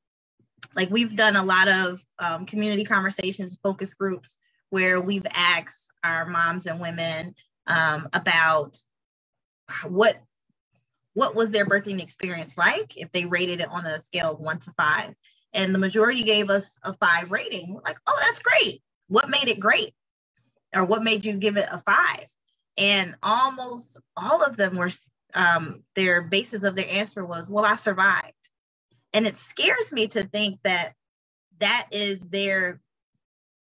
[0.76, 4.38] like we've done a lot of um, community conversations, focus groups
[4.70, 7.34] where we've asked our moms and women
[7.66, 8.76] um, about
[9.86, 10.20] what
[11.14, 14.58] what was their birthing experience like if they rated it on a scale of one
[14.58, 15.14] to five?
[15.52, 17.72] And the majority gave us a five rating.
[17.72, 18.82] We're like oh that's great.
[19.08, 19.94] What made it great?
[20.74, 22.26] Or what made you give it a five?
[22.76, 24.90] And almost all of them were
[25.34, 28.50] um, their basis of their answer was, well, I survived.
[29.12, 30.94] And it scares me to think that
[31.60, 32.80] that is their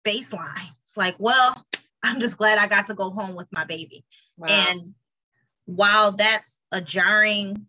[0.06, 0.70] baseline.
[0.84, 1.66] It's like, well,
[2.04, 4.06] I'm just glad I got to go home with my baby.
[4.38, 4.48] Wow.
[4.50, 4.82] And
[5.66, 7.68] while that's a jarring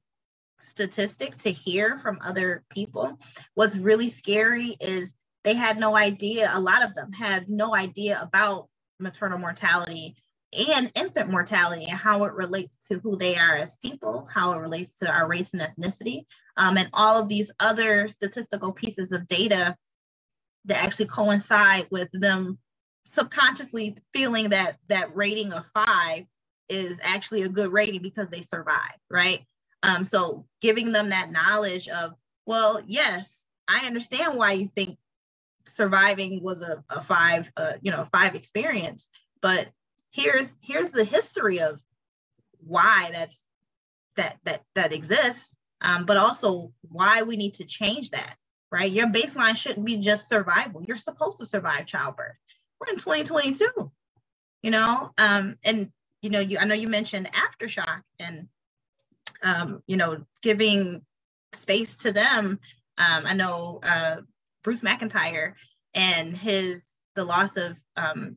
[0.61, 3.19] statistic to hear from other people,
[3.55, 8.21] what's really scary is they had no idea, a lot of them had no idea
[8.21, 8.69] about
[9.01, 10.17] maternal mortality
[10.57, 14.61] and infant mortality and how it relates to who they are as people, how it
[14.61, 16.25] relates to our race and ethnicity,
[16.57, 19.77] um, and all of these other statistical pieces of data
[20.65, 22.59] that actually coincide with them
[23.05, 26.25] subconsciously feeling that that rating of five
[26.69, 29.45] is actually a good rating because they survived, right?
[29.83, 32.13] Um, so giving them that knowledge of,
[32.47, 34.99] well, yes, I understand why you think
[35.67, 39.09] surviving was a, a five, uh, you know, five experience,
[39.41, 39.69] but
[40.11, 41.81] here's here's the history of
[42.61, 43.47] why that's
[44.17, 48.37] that that that exists um, but also why we need to change that
[48.71, 48.93] right?
[48.93, 50.83] Your baseline shouldn't be just survival.
[50.87, 52.37] You're supposed to survive childbirth.
[52.79, 53.91] We're in 2022
[54.63, 55.13] you know?
[55.19, 55.91] Um, and
[56.23, 58.49] you know you i know you mentioned aftershock and
[59.43, 61.03] um, you know giving
[61.53, 62.59] space to them.
[62.99, 64.17] Um, i know uh,
[64.65, 65.55] bruce mcintyre
[65.95, 68.37] and his the loss of um,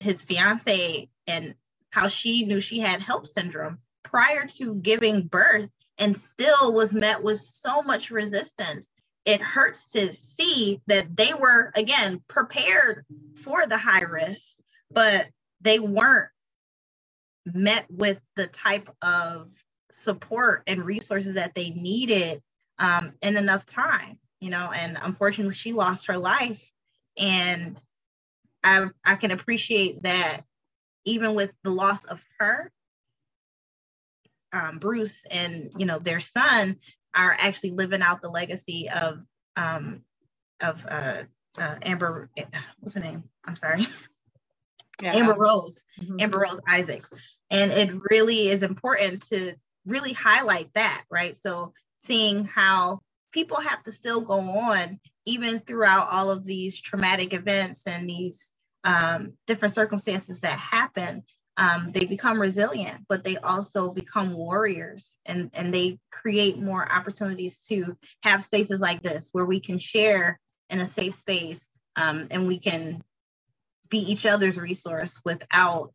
[0.00, 1.54] his fiance and
[1.90, 7.22] how she knew she had HELLP syndrome prior to giving birth and still was met
[7.22, 8.90] with so much resistance.
[9.24, 13.04] It hurts to see that they were, again, prepared
[13.36, 14.58] for the high risk,
[14.90, 15.28] but
[15.60, 16.30] they weren't
[17.46, 19.48] met with the type of
[19.92, 22.42] support and resources that they needed
[22.78, 24.70] um, in enough time, you know.
[24.74, 26.68] And unfortunately, she lost her life.
[27.18, 27.78] And
[28.64, 30.42] I, I can appreciate that
[31.04, 32.70] even with the loss of her,
[34.52, 36.76] um, Bruce and you know their son
[37.14, 39.24] are actually living out the legacy of
[39.56, 40.02] um,
[40.60, 41.22] of uh,
[41.58, 42.30] uh, Amber.
[42.80, 43.24] What's her name?
[43.44, 43.86] I'm sorry.
[45.02, 45.16] Yeah.
[45.16, 46.20] Amber Rose, mm-hmm.
[46.20, 47.12] Amber Rose Isaacs,
[47.50, 51.36] and it really is important to really highlight that, right?
[51.36, 53.00] So seeing how
[53.32, 58.51] people have to still go on even throughout all of these traumatic events and these
[58.84, 61.24] um, different circumstances that happen,
[61.56, 67.58] um, they become resilient, but they also become warriors and, and they create more opportunities
[67.68, 70.40] to have spaces like this where we can share
[70.70, 73.02] in a safe space um, and we can
[73.88, 75.92] be each other's resource without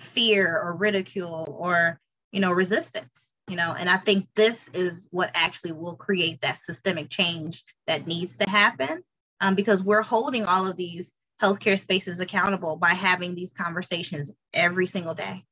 [0.00, 2.00] fear or ridicule or
[2.32, 3.74] you know resistance you know?
[3.76, 8.48] And i think this is what actually will create that systemic change that needs to
[8.48, 9.02] happen
[9.40, 14.86] um, because we're holding all of these healthcare spaces accountable by having these conversations every
[14.86, 15.44] single day.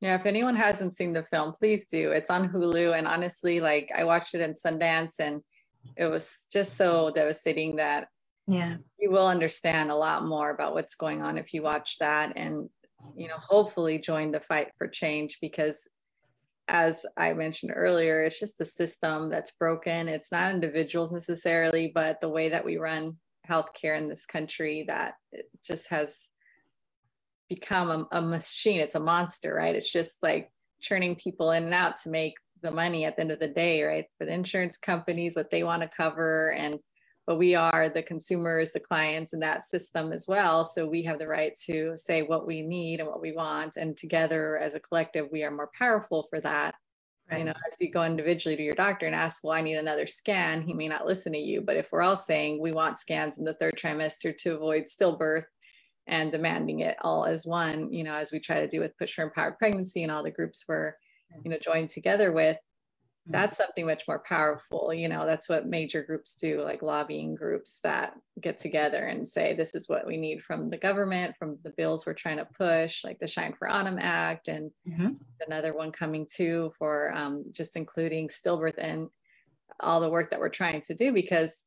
[0.00, 2.12] Yeah, if anyone hasn't seen the film, please do.
[2.12, 2.96] It's on Hulu.
[2.96, 5.40] And honestly, like I watched it in Sundance and
[5.96, 8.08] it was just so devastating that
[8.46, 12.34] yeah, you will understand a lot more about what's going on if you watch that.
[12.36, 12.68] And
[13.16, 15.88] you know, hopefully join the fight for change because
[16.68, 20.08] as I mentioned earlier, it's just a system that's broken.
[20.08, 25.14] It's not individuals necessarily, but the way that we run healthcare in this country that
[25.62, 26.30] just has
[27.48, 28.80] become a, a machine.
[28.80, 29.74] It's a monster, right?
[29.74, 30.50] It's just like
[30.80, 33.82] churning people in and out to make the money at the end of the day,
[33.82, 34.06] right?
[34.16, 36.78] For the insurance companies, what they want to cover, and
[37.26, 40.64] but we are the consumers, the clients in that system as well.
[40.64, 43.76] So we have the right to say what we need and what we want.
[43.76, 46.74] And together as a collective, we are more powerful for that.
[47.30, 47.38] Right.
[47.38, 50.06] You know, as you go individually to your doctor and ask, well, I need another
[50.06, 51.62] scan, he may not listen to you.
[51.62, 55.46] But if we're all saying we want scans in the third trimester to avoid stillbirth
[56.06, 59.14] and demanding it all as one, you know, as we try to do with Push
[59.14, 60.92] for Empowered Pregnancy and all the groups we're,
[61.42, 62.58] you know, joined together with.
[63.26, 67.80] That's something much more powerful you know that's what major groups do like lobbying groups
[67.82, 71.70] that get together and say this is what we need from the government from the
[71.70, 75.12] bills we're trying to push like the SHINE for Autumn Act and mm-hmm.
[75.46, 79.08] another one coming too for um, just including stillbirth and
[79.80, 81.64] all the work that we're trying to do because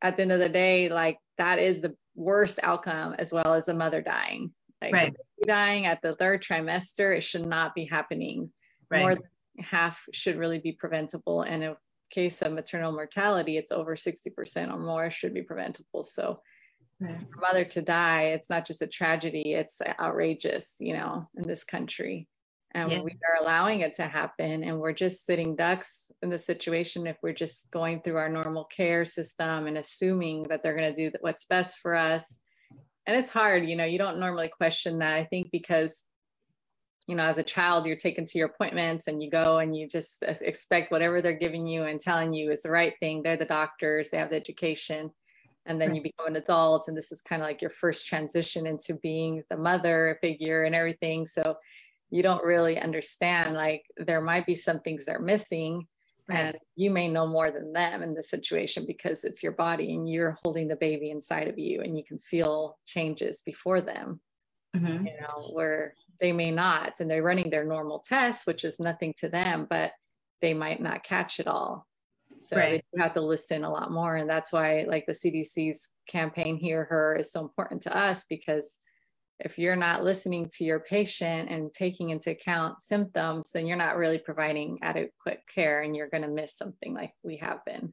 [0.00, 3.68] at the end of the day like that is the worst outcome as well as
[3.68, 5.16] a mother dying like right.
[5.46, 8.50] dying at the third trimester it should not be happening
[8.90, 9.02] right.
[9.02, 9.18] more
[9.60, 11.42] half should really be preventable.
[11.42, 11.76] And in
[12.10, 16.02] case of maternal mortality, it's over 60% or more should be preventable.
[16.02, 16.38] So
[17.00, 17.20] right.
[17.20, 21.64] for mother to die, it's not just a tragedy, it's outrageous, you know, in this
[21.64, 22.28] country.
[22.72, 23.00] And yeah.
[23.00, 24.62] we are allowing it to happen.
[24.62, 28.64] And we're just sitting ducks in the situation if we're just going through our normal
[28.64, 32.38] care system and assuming that they're going to do what's best for us.
[33.06, 35.16] And it's hard, you know, you don't normally question that.
[35.16, 36.02] I think because
[37.06, 39.86] you know, as a child, you're taken to your appointments and you go and you
[39.88, 43.22] just expect whatever they're giving you and telling you is the right thing.
[43.22, 45.10] They're the doctors, they have the education.
[45.68, 48.68] And then you become an adult, and this is kind of like your first transition
[48.68, 51.26] into being the mother figure and everything.
[51.26, 51.56] So
[52.08, 55.88] you don't really understand, like, there might be some things they're missing.
[56.28, 56.38] Right.
[56.38, 60.08] And you may know more than them in this situation because it's your body and
[60.08, 64.20] you're holding the baby inside of you and you can feel changes before them.
[64.76, 65.06] Mm-hmm.
[65.06, 69.14] You know, where they may not and they're running their normal tests which is nothing
[69.16, 69.92] to them but
[70.40, 71.86] they might not catch it all
[72.38, 72.84] so right.
[72.92, 76.84] they have to listen a lot more and that's why like the cdc's campaign hear
[76.84, 78.78] her is so important to us because
[79.38, 83.96] if you're not listening to your patient and taking into account symptoms then you're not
[83.96, 87.92] really providing adequate care and you're going to miss something like we have been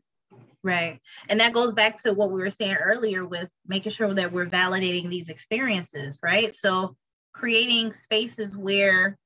[0.63, 0.99] Right.
[1.29, 4.45] And that goes back to what we were saying earlier with making sure that we're
[4.45, 6.55] validating these experiences, right?
[6.55, 6.95] So
[7.33, 9.17] creating spaces where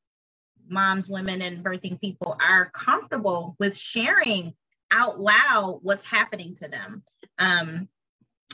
[0.69, 4.53] moms, women, and birthing people are comfortable with sharing
[4.91, 7.03] out loud what's happening to them.
[7.39, 7.87] Um,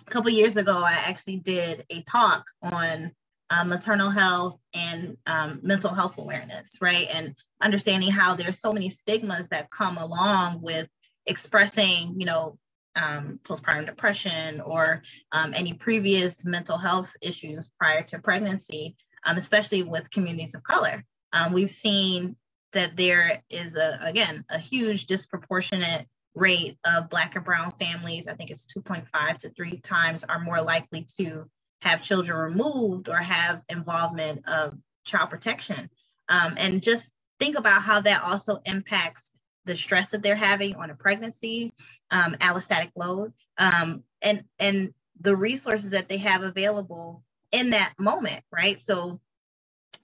[0.05, 3.11] a couple years ago, I actually did a talk on
[3.49, 7.07] uh, maternal health and um, mental health awareness, right?
[7.13, 10.87] And understanding how there's so many stigmas that come along with
[11.27, 12.57] expressing, you know,
[12.95, 19.83] um, postpartum depression or um, any previous mental health issues prior to pregnancy um, especially
[19.83, 21.03] with communities of color.
[21.31, 22.35] Um, we've seen
[22.73, 28.27] that there is a again a huge disproportionate rate of black and brown families.
[28.27, 31.45] I think it's 2.5 to 3 times are more likely to
[31.83, 35.89] have children removed or have involvement of child protection.
[36.29, 39.31] Um, and just think about how that also impacts
[39.65, 41.73] the stress that they're having on a pregnancy
[42.11, 43.33] um, allostatic load.
[43.57, 48.77] Um, and and the resources that they have available in that moment, right?
[48.79, 49.21] So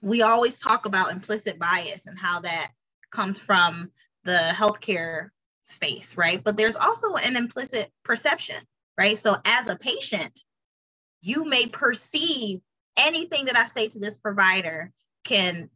[0.00, 2.70] we always talk about implicit bias and how that
[3.10, 3.90] comes from
[4.24, 5.30] the healthcare
[5.64, 6.42] space, right?
[6.42, 8.56] But there's also an implicit perception,
[8.96, 9.18] right?
[9.18, 10.42] So as a patient,
[11.22, 12.60] you may perceive
[12.96, 14.92] anything that I say to this provider
[15.24, 15.68] can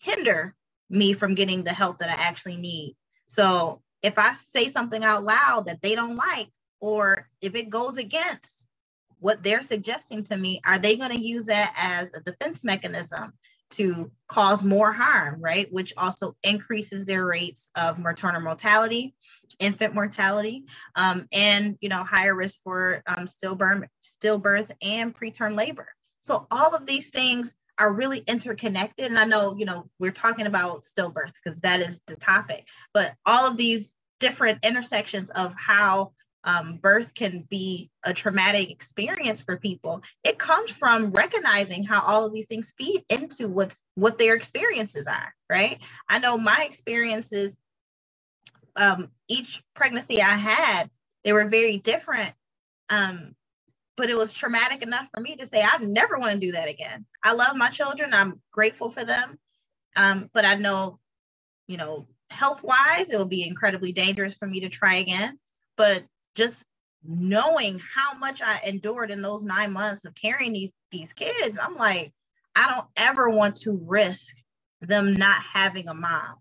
[0.00, 0.54] hinder
[0.90, 2.96] me from getting the help that I actually need.
[3.28, 6.48] So if I say something out loud that they don't like,
[6.80, 8.64] or if it goes against
[9.20, 13.32] what they're suggesting to me, are they going to use that as a defense mechanism
[13.70, 15.70] to cause more harm, right?
[15.70, 19.14] Which also increases their rates of maternal mortality,
[19.58, 25.88] infant mortality, um, and you know higher risk for um, stillbirth, stillbirth and preterm labor.
[26.22, 29.06] So all of these things are really interconnected.
[29.06, 33.12] And I know you know we're talking about stillbirth because that is the topic, but
[33.26, 36.12] all of these different intersections of how
[36.48, 42.26] um, birth can be a traumatic experience for people it comes from recognizing how all
[42.26, 47.56] of these things feed into what's what their experiences are right i know my experiences
[48.76, 50.90] um, each pregnancy i had
[51.24, 52.32] they were very different
[52.90, 53.34] um,
[53.96, 56.68] but it was traumatic enough for me to say, I never want to do that
[56.68, 57.04] again.
[57.22, 58.14] I love my children.
[58.14, 59.38] I'm grateful for them.
[59.96, 60.98] Um, but I know,
[61.68, 65.38] you know, health wise, it will be incredibly dangerous for me to try again.
[65.76, 66.04] But
[66.38, 66.64] just
[67.04, 71.74] knowing how much I endured in those nine months of carrying these these kids, I'm
[71.74, 72.12] like,
[72.56, 74.36] I don't ever want to risk
[74.80, 76.36] them not having a mom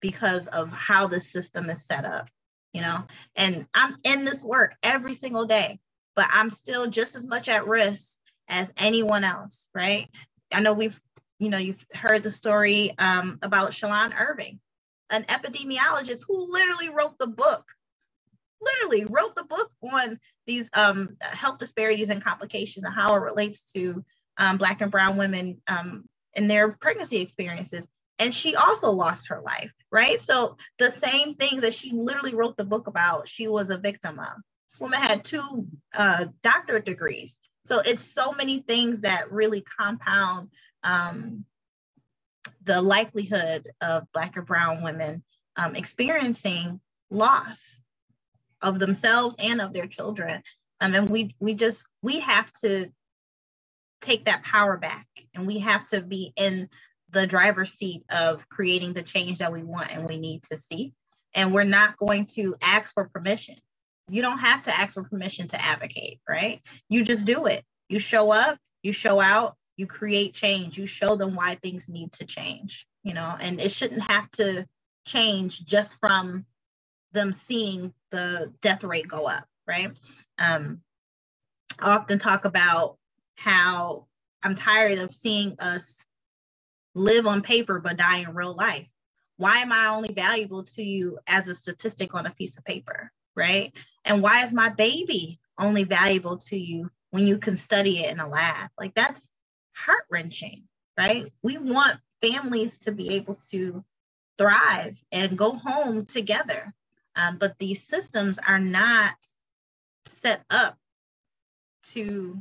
[0.00, 2.28] because of how the system is set up,
[2.72, 3.04] you know.
[3.36, 5.78] And I'm in this work every single day,
[6.16, 8.18] but I'm still just as much at risk
[8.48, 10.08] as anyone else, right?
[10.52, 11.00] I know we've,
[11.38, 14.60] you know, you've heard the story um, about Shalon Irving,
[15.10, 17.72] an epidemiologist who literally wrote the book
[18.60, 23.72] literally wrote the book on these um, health disparities and complications and how it relates
[23.72, 24.04] to
[24.38, 26.04] um, Black and Brown women um,
[26.34, 27.86] in their pregnancy experiences.
[28.18, 30.20] And she also lost her life, right?
[30.20, 34.18] So the same things that she literally wrote the book about, she was a victim
[34.18, 34.34] of.
[34.68, 37.38] This woman had two uh, doctorate degrees.
[37.64, 40.50] So it's so many things that really compound
[40.84, 41.44] um,
[42.64, 45.22] the likelihood of Black or Brown women
[45.56, 46.80] um, experiencing
[47.10, 47.79] loss
[48.62, 50.42] of themselves and of their children.
[50.80, 52.90] Um, and we we just we have to
[54.00, 56.68] take that power back and we have to be in
[57.10, 60.92] the driver's seat of creating the change that we want and we need to see.
[61.34, 63.56] And we're not going to ask for permission.
[64.08, 66.60] You don't have to ask for permission to advocate, right?
[66.88, 67.64] You just do it.
[67.88, 72.12] You show up, you show out, you create change, you show them why things need
[72.12, 74.66] to change, you know, and it shouldn't have to
[75.06, 76.46] change just from
[77.12, 79.92] them seeing the death rate go up, right?
[80.38, 80.82] Um,
[81.80, 82.98] I often talk about
[83.36, 84.06] how
[84.42, 86.04] I'm tired of seeing us
[86.94, 88.88] live on paper but die in real life.
[89.36, 93.10] Why am I only valuable to you as a statistic on a piece of paper,
[93.36, 93.74] right?
[94.04, 98.20] And why is my baby only valuable to you when you can study it in
[98.20, 98.70] a lab?
[98.78, 99.26] Like that's
[99.74, 100.64] heart wrenching,
[100.98, 101.32] right?
[101.42, 103.84] We want families to be able to
[104.38, 106.74] thrive and go home together.
[107.16, 109.14] Um, but these systems are not
[110.06, 110.78] set up
[111.82, 112.40] to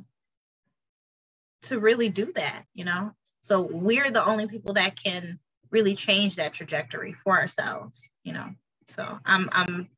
[1.64, 3.14] to really do that, you know.
[3.42, 5.40] So we're the only people that can
[5.72, 8.50] really change that trajectory for ourselves, you know.
[8.88, 9.90] So I'm I'm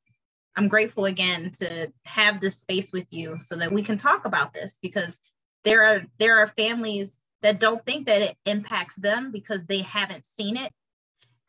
[0.58, 4.54] I'm grateful again to have this space with you so that we can talk about
[4.54, 5.22] this because
[5.66, 10.26] there are there are families that don't think that it impacts them because they haven't
[10.26, 10.72] seen it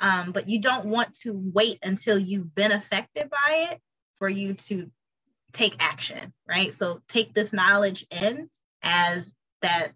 [0.03, 3.81] um, but you don't want to wait until you've been affected by it
[4.17, 4.91] for you to
[5.53, 6.75] take action, right?
[6.75, 8.51] So take this knowledge in
[8.83, 9.93] as that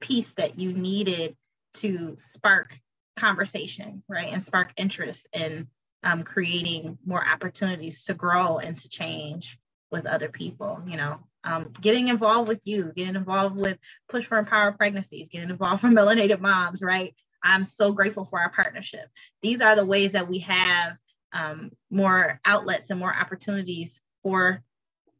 [0.00, 1.36] piece that you needed
[1.74, 2.78] to spark
[3.16, 4.32] conversation, right?
[4.32, 5.68] And spark interest in
[6.02, 9.58] um, creating more opportunities to grow and to change
[9.92, 11.20] with other people, you know.
[11.44, 13.78] Um, getting involved with you, getting involved with
[14.08, 17.14] Push for Empowered Pregnancies, getting involved for Melinated Moms, right?
[17.46, 19.08] I'm so grateful for our partnership.
[19.40, 20.98] These are the ways that we have
[21.32, 24.62] um, more outlets and more opportunities for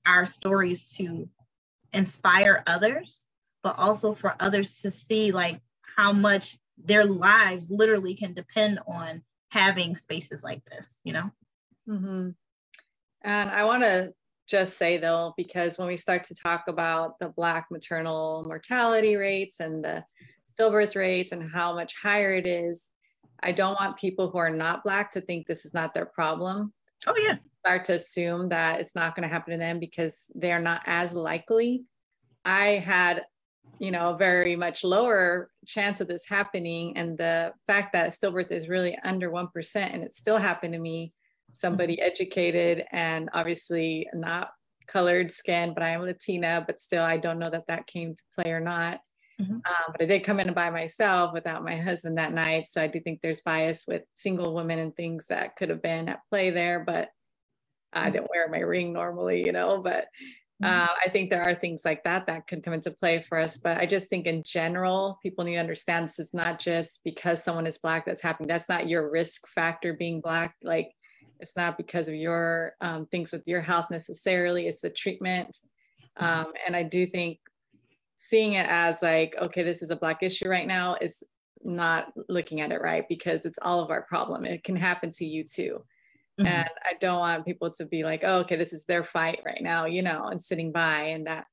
[0.05, 1.29] our stories to
[1.93, 3.27] inspire others,
[3.63, 5.61] but also for others to see like
[5.97, 11.31] how much their lives literally can depend on having spaces like this, you know?
[11.89, 12.31] Mm-hmm.
[13.23, 14.13] And I want to
[14.49, 19.61] just say though, because when we start to talk about the Black maternal mortality rates
[19.61, 20.05] and the
[20.59, 22.87] stillbirth rates and how much higher it is,
[23.43, 26.73] I don't want people who are not Black to think this is not their problem.
[27.07, 27.37] Oh, yeah.
[27.61, 31.13] Start to assume that it's not going to happen to them because they're not as
[31.13, 31.85] likely.
[32.45, 33.25] I had,
[33.79, 36.97] you know, a very much lower chance of this happening.
[36.97, 41.11] And the fact that stillbirth is really under 1% and it still happened to me,
[41.53, 42.07] somebody mm-hmm.
[42.07, 44.51] educated and obviously not
[44.87, 48.23] colored skin, but I am Latina, but still, I don't know that that came to
[48.35, 49.01] play or not.
[49.41, 49.55] Mm-hmm.
[49.55, 52.67] Um, but I did come in by myself without my husband that night.
[52.69, 56.09] So I do think there's bias with single women and things that could have been
[56.09, 56.83] at play there.
[56.85, 57.11] But
[57.93, 58.13] I mm-hmm.
[58.13, 59.83] didn't wear my ring normally, you know.
[59.83, 60.07] But
[60.63, 60.65] mm-hmm.
[60.65, 63.59] uh, I think there are things like that that could come into play for us.
[63.59, 67.45] But I just think in general, people need to understand this is not just because
[67.45, 68.49] someone is Black that's happening.
[68.49, 70.55] That's not your risk factor being Black.
[70.63, 70.93] Like
[71.41, 75.55] it's not because of your um, things with your health necessarily, it's the treatment.
[76.19, 76.25] Mm-hmm.
[76.25, 77.39] Um, and I do think
[78.17, 81.23] seeing it as like, okay, this is a black issue right now is
[81.63, 84.45] not looking at it right because it's all of our problem.
[84.45, 85.85] It can happen to you too.
[86.41, 86.47] Mm-hmm.
[86.47, 89.63] And I don't want people to be like, oh, okay, this is their fight right
[89.63, 91.47] now, you know, and sitting by and that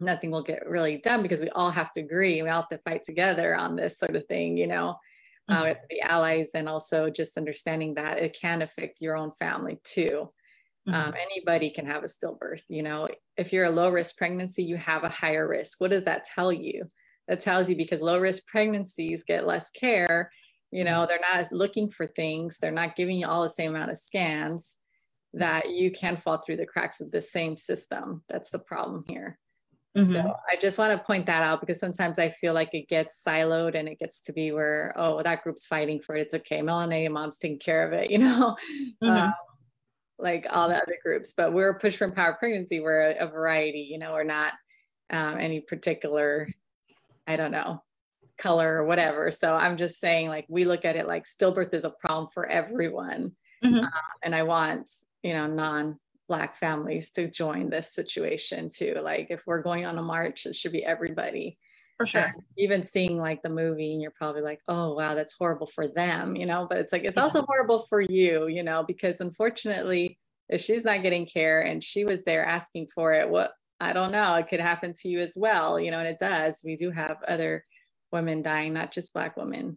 [0.00, 2.40] nothing will get really done because we all have to agree.
[2.42, 4.96] We all have to fight together on this sort of thing, you know,
[5.48, 5.70] uh, mm-hmm.
[5.70, 10.30] uh, the allies and also just understanding that it can affect your own family too.
[10.86, 11.08] Um, mm-hmm.
[11.08, 12.62] Um, anybody can have a stillbirth.
[12.68, 15.80] You know, if you're a low risk pregnancy, you have a higher risk.
[15.80, 16.84] What does that tell you?
[17.28, 20.32] That tells you because low risk pregnancies get less care.
[20.72, 23.90] You know, they're not looking for things, they're not giving you all the same amount
[23.90, 24.76] of scans
[25.34, 28.22] that you can fall through the cracks of the same system.
[28.28, 29.38] That's the problem here.
[29.96, 30.12] Mm-hmm.
[30.12, 33.22] So I just want to point that out because sometimes I feel like it gets
[33.26, 36.22] siloed and it gets to be where, oh, that group's fighting for it.
[36.22, 36.60] It's okay.
[36.60, 38.56] Melinated mom's taking care of it, you know,
[39.02, 39.08] mm-hmm.
[39.08, 39.32] um,
[40.22, 41.32] like all the other groups.
[41.32, 42.80] But we're Push for Empowered Pregnancy.
[42.80, 44.54] We're a, a variety, you know, we're not
[45.10, 46.48] um, any particular,
[47.26, 47.82] I don't know,
[48.38, 49.30] color or whatever.
[49.30, 52.46] So I'm just saying, like, we look at it like stillbirth is a problem for
[52.46, 53.32] everyone.
[53.64, 53.84] Mm-hmm.
[53.84, 53.90] Uh,
[54.22, 54.90] and I want,
[55.22, 55.98] you know, non
[56.30, 60.54] black families to join this situation too like if we're going on a march it
[60.54, 61.58] should be everybody
[62.00, 62.32] for sure.
[62.56, 66.34] Even seeing like the movie and you're probably like oh wow that's horrible for them
[66.34, 66.66] you know?
[66.68, 67.22] But it's like it's yeah.
[67.22, 68.82] also horrible for you you know?
[68.82, 73.52] Because unfortunately if she's not getting care and she was there asking for it what
[73.80, 75.98] i don't know it could happen to you as well you know?
[75.98, 76.62] And it does.
[76.64, 77.66] We do have other
[78.10, 79.76] women dying not just black women.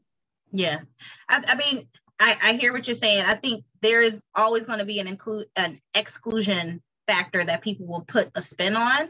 [0.54, 0.80] Yeah.
[1.28, 1.90] I, I mean
[2.22, 3.26] I, I hear what you're saying.
[3.26, 7.86] I think there is always going to be an include an exclusion factor that people
[7.86, 9.10] will put a spin on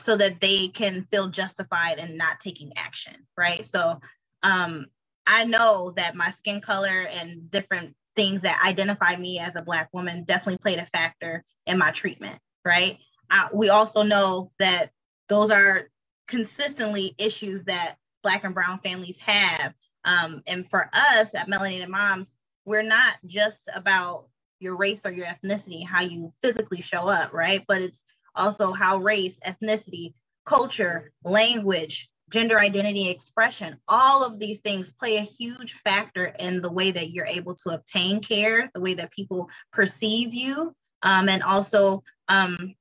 [0.00, 3.64] so that they can feel justified in not taking action, right?
[3.64, 4.00] So
[4.42, 4.86] um,
[5.26, 9.88] I know that my skin color and different things that identify me as a Black
[9.92, 12.98] woman definitely played a factor in my treatment, right?
[13.30, 14.90] Uh, we also know that
[15.28, 15.88] those are
[16.28, 19.72] consistently issues that Black and Brown families have
[20.04, 22.32] um, and for us at Melinated Moms,
[22.64, 24.26] we're not just about
[24.58, 27.64] your race or your ethnicity, how you physically show up, right?
[27.66, 30.14] But it's also how race, ethnicity,
[30.44, 36.70] culture, language, gender identity expression, all of these things play a huge factor in the
[36.70, 41.42] way that you're able to obtain care, the way that people perceive you, um, and
[41.42, 42.74] also um,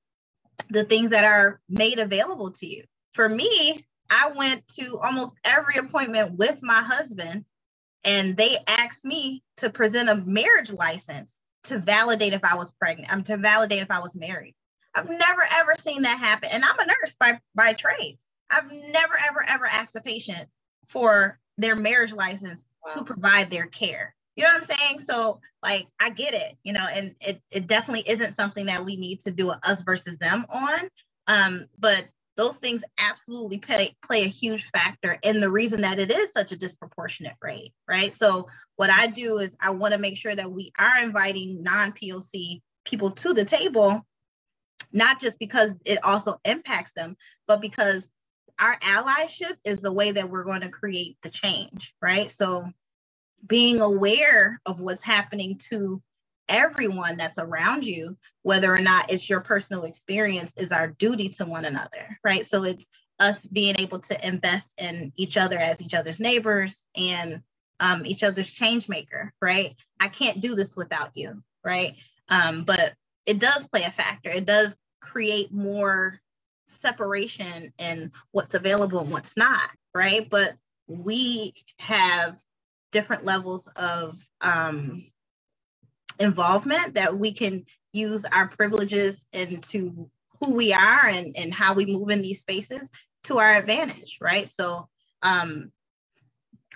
[0.70, 2.84] the things that are made available to you.
[3.14, 7.46] For me, I went to almost every appointment with my husband,
[8.06, 13.12] and they asked me to present a marriage license to validate if I was pregnant.
[13.12, 14.56] I'm um, to validate if I was married.
[15.00, 18.18] I've never ever seen that happen, and I'm a nurse by by trade.
[18.50, 20.48] I've never ever ever asked a patient
[20.88, 22.96] for their marriage license wow.
[22.96, 24.16] to provide their care.
[24.36, 25.00] You know what I'm saying?
[25.00, 28.96] So like I get it, you know, and it, it definitely isn't something that we
[28.96, 30.80] need to do a us versus them on.
[31.28, 32.06] Um, but
[32.38, 36.54] those things absolutely play, play a huge factor in the reason that it is such
[36.54, 38.14] a disproportionate rate, right?
[38.14, 38.48] So,
[38.78, 42.62] what I do is I want to make sure that we are inviting non POC
[42.86, 44.06] people to the table,
[44.94, 47.16] not just because it also impacts them,
[47.48, 48.10] but because
[48.60, 52.30] our allyship is the way that we're going to create the change, right?
[52.30, 52.66] So,
[53.46, 56.02] being aware of what's happening to
[56.50, 61.46] everyone that's around you, whether or not it's your personal experience, is our duty to
[61.46, 62.46] one another, right?
[62.46, 67.42] So it's us being able to invest in each other as each other's neighbors and
[67.80, 69.76] um, each other's change maker, right?
[70.00, 71.96] I can't do this without you, right?
[72.30, 72.94] Um, but
[73.30, 74.32] it does play a factor.
[74.32, 76.20] It does create more
[76.66, 80.28] separation in what's available and what's not, right?
[80.28, 80.56] But
[80.88, 82.40] we have
[82.92, 85.04] different levels of um,
[86.20, 90.10] involvement that we can use our privileges into
[90.42, 92.90] who we are and, and how we move in these spaces
[93.26, 94.50] to our advantage, right?
[94.50, 94.90] So
[95.22, 95.72] um,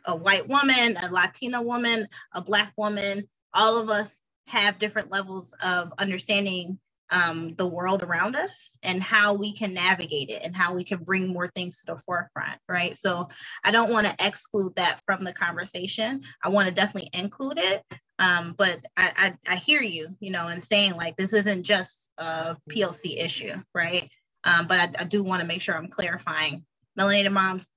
[0.06, 5.56] a white woman, a Latina woman, a Black woman, all of us have different levels
[5.64, 6.80] of understanding
[7.14, 11.04] um, the world around us and how we can navigate it and how we can
[11.04, 12.96] bring more things to the forefront, right?
[12.96, 13.30] So
[13.64, 16.22] I don't want to exclude that from the conversation.
[16.44, 17.84] I want to definitely include it,
[18.18, 22.10] um, but I, I, I hear you, you know, and saying like this isn't just
[22.18, 24.10] a POC issue, right?
[24.44, 26.66] Um, but I, I do want to make sure I'm clarifying.
[27.00, 27.70] Melinated moms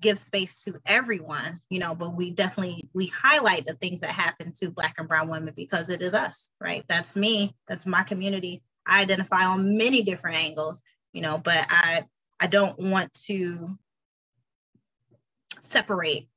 [0.00, 4.52] give space to everyone, you know, but we definitely we highlight the things that happen
[4.52, 6.84] to Black and Brown women because it is us, right?
[6.88, 7.54] That's me.
[7.68, 8.62] That's my community.
[8.86, 10.82] I identify on many different angles,
[11.12, 12.04] you know, but I
[12.40, 13.78] I don't want to
[15.60, 16.28] separate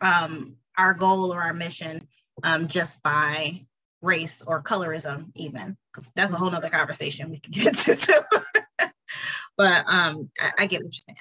[0.00, 2.08] um, our goal or our mission
[2.42, 3.66] um, just by
[4.00, 8.24] race or colorism even because that's a whole nother conversation we can get to
[9.56, 11.18] but um I, I, get what you're saying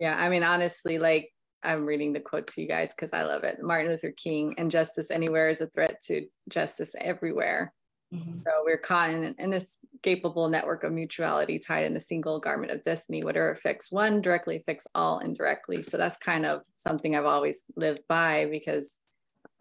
[0.00, 1.30] yeah i mean honestly like
[1.62, 3.58] i'm reading the quote to you guys because i love it.
[3.62, 7.72] Martin luther king and justice anywhere is a threat to justice everywhere.
[8.12, 8.40] Mm-hmm.
[8.44, 12.82] so we're caught in an inescapable network of mutuality tied in a single garment of
[12.82, 13.22] destiny.
[13.22, 15.80] Whatever affects one directly affects all indirectly.
[15.82, 18.98] So that's kind of something i've always lived by because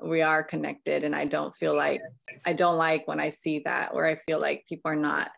[0.01, 2.01] we are connected and i don't feel like
[2.45, 5.31] i don't like when i see that where i feel like people are not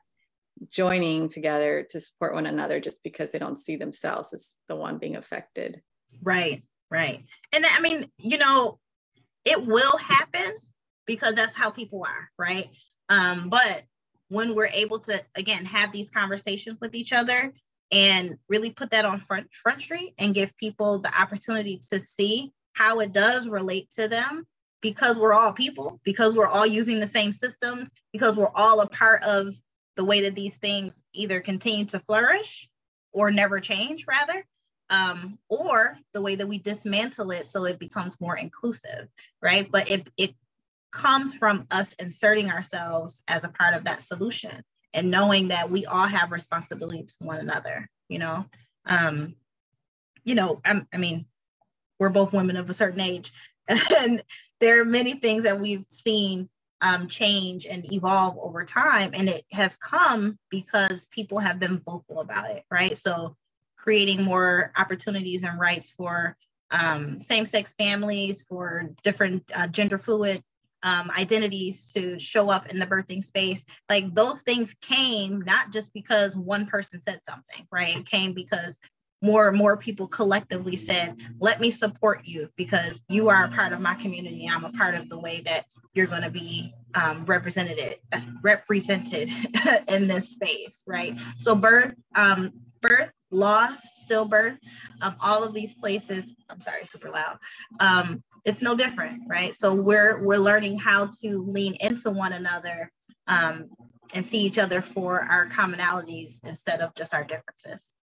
[0.70, 4.98] joining together to support one another just because they don't see themselves as the one
[4.98, 5.82] being affected.
[6.22, 7.24] Right right.
[7.54, 8.78] And i mean you know
[9.46, 10.54] it will happen
[11.08, 12.68] because that's how people are right?
[13.10, 13.84] Um but
[14.28, 17.54] when we're able to again have these conversations with each other
[17.92, 22.52] and really put that on front front street and give people the opportunity to see
[22.74, 24.46] how it does relate to them
[24.82, 28.90] because we're all people, because we're all using the same systems, because we're all a
[28.90, 29.56] part of
[29.96, 32.70] the way that these things either continue to flourish
[33.12, 34.46] or never change, rather,
[34.90, 39.08] um, or the way that we dismantle it so it becomes more inclusive,
[39.42, 39.70] right?
[39.70, 40.36] But it, it
[40.92, 44.64] comes from us inserting ourselves as a part of that solution
[44.94, 48.46] and knowing that we all have responsibility to one another, you know?
[48.86, 49.36] Um,
[50.24, 51.26] you know, I'm, I mean,
[52.00, 53.32] we're both women of a certain age.
[53.98, 54.22] And
[54.60, 56.50] there are many things that we've seen
[56.82, 59.12] um, change and evolve over time.
[59.14, 62.98] And it has come because people have been vocal about it, right?
[62.98, 63.36] So
[63.78, 66.36] creating more opportunities and rights for
[66.72, 70.42] um, same sex families, for different uh, gender fluid
[70.84, 73.66] um, identities to show up in the birthing space.
[73.90, 77.98] Like those things came not just because one person said something, right?
[77.98, 78.80] It came because
[79.22, 83.72] more and more people collectively said, let me support you because you are a part
[83.74, 84.50] of my community.
[84.52, 87.78] I'm a part of the way that you're going to be um, represented
[88.42, 89.30] represented
[89.88, 91.20] in this space, right?
[91.38, 92.52] So birth, um,
[92.82, 94.58] birth, loss, stillbirth,
[95.02, 96.34] um, all of these places.
[96.50, 97.38] I'm sorry, super loud.
[97.80, 99.54] Um, it's no different, right?
[99.54, 102.92] So we're we're learning how to lean into one another
[103.28, 103.70] um,
[104.14, 107.94] and see each other for our commonalities instead of just our differences.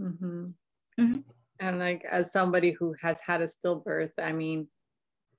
[0.00, 0.46] Mm-hmm.
[1.00, 1.20] Mm-hmm.
[1.60, 4.68] And like as somebody who has had a stillbirth, I mean,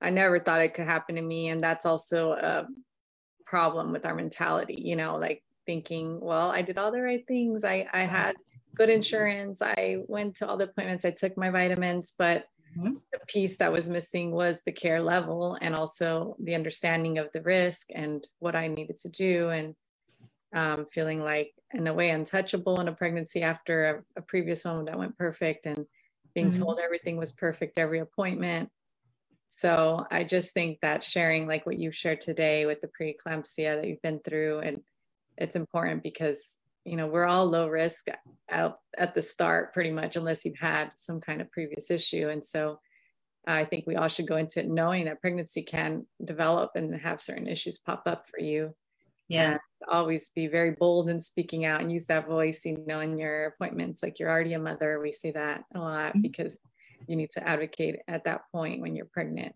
[0.00, 2.66] I never thought it could happen to me, and that's also a
[3.46, 4.80] problem with our mentality.
[4.84, 7.64] You know, like thinking, well, I did all the right things.
[7.64, 8.36] I I had
[8.74, 9.60] good insurance.
[9.62, 11.04] I went to all the appointments.
[11.04, 12.46] I took my vitamins, but
[12.76, 12.94] mm-hmm.
[13.12, 17.42] the piece that was missing was the care level and also the understanding of the
[17.42, 19.74] risk and what I needed to do and
[20.54, 24.84] um, feeling like in a way untouchable in a pregnancy after a, a previous one
[24.86, 25.84] that went perfect and
[26.34, 26.62] being mm-hmm.
[26.62, 28.70] told everything was perfect every appointment.
[29.50, 33.86] So i just think that sharing like what you've shared today with the preeclampsia that
[33.86, 34.82] you've been through and
[35.38, 38.08] it's important because you know we're all low risk
[38.50, 42.28] out at the start pretty much unless you've had some kind of previous issue.
[42.28, 42.78] And so
[43.46, 47.20] i think we all should go into it knowing that pregnancy can develop and have
[47.20, 48.74] certain issues pop up for you
[49.28, 49.58] yeah.
[49.88, 53.46] always be very bold in speaking out and use that voice you know in your
[53.46, 56.22] appointments like you're already a mother we see that a lot mm-hmm.
[56.22, 56.58] because
[57.06, 59.54] you need to advocate at that point when you're pregnant.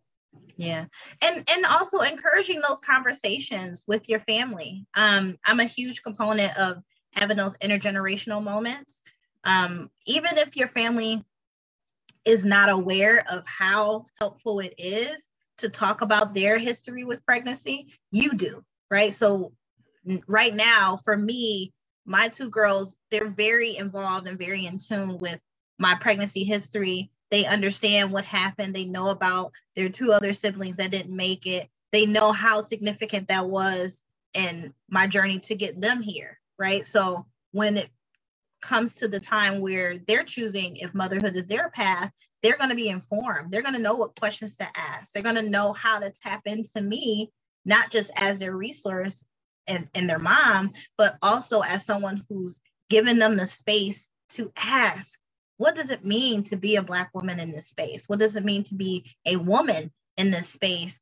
[0.57, 0.87] Yeah.
[1.21, 4.87] And and also encouraging those conversations with your family.
[4.95, 6.83] Um i'm a huge component of
[7.15, 9.03] having those intergenerational moments.
[9.45, 11.25] Um even if your family
[12.25, 17.89] is not aware of how helpful it is to talk about their history with pregnancy
[18.11, 19.15] you do right?
[19.15, 19.53] So
[20.27, 21.73] right now for me
[22.07, 25.39] my two girls they're very involved and very in tune with
[25.79, 27.11] my pregnancy history.
[27.31, 28.75] They understand what happened.
[28.75, 31.69] They know about their two other siblings that didn't make it.
[31.93, 34.03] They know how significant that was
[34.35, 36.87] in my journey to get them here right?
[36.87, 37.91] So when it
[38.63, 42.77] comes to the time where they're choosing if motherhood is their path they're going to
[42.77, 43.53] be informed.
[43.53, 45.13] They're going to know what questions to ask.
[45.13, 47.33] They're going to know how to tap into me
[47.67, 49.27] not just as their resource
[49.67, 52.61] and, and their mom, but also as someone who's
[52.91, 55.19] given them the space to ask,
[55.57, 58.09] what does it mean to be a Black woman in this space?
[58.09, 61.01] What does it mean to be a woman in this space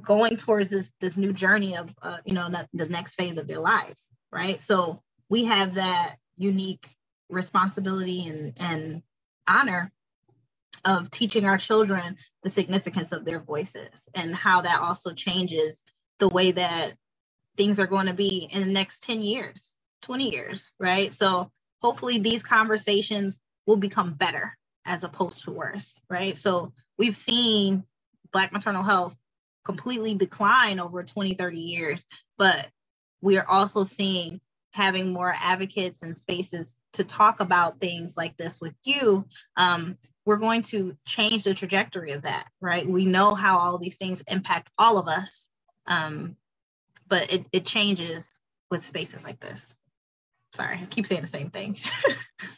[0.00, 3.60] going towards this, this new journey of, uh, you know, the next phase of their
[3.60, 4.60] lives, right?
[4.60, 6.86] So we have that unique
[7.28, 9.02] responsibility and, and
[9.48, 9.90] honor
[10.84, 15.84] of teaching our children the significance of their voices and how that also changes
[16.18, 16.92] the way that
[17.56, 21.12] things are going to be in the next 10 years, 20 years, right?
[21.12, 21.50] So
[21.82, 26.36] hopefully these conversations will become better as opposed to worse, right?
[26.36, 27.84] So we've seen
[28.32, 29.16] Black maternal health
[29.64, 32.06] completely decline over 20, 30 years,
[32.38, 32.68] but
[33.22, 34.40] we are also seeing
[34.74, 39.26] having more advocates and spaces to talk about things like this with you,
[39.56, 42.86] um, we're going to change the trajectory of that, right?
[42.88, 45.48] We know how all these things impact all of us.
[45.86, 46.36] Um,
[47.12, 48.40] but it, it changes
[48.70, 49.76] with spaces like this.
[50.54, 51.78] Sorry, I keep saying the same thing.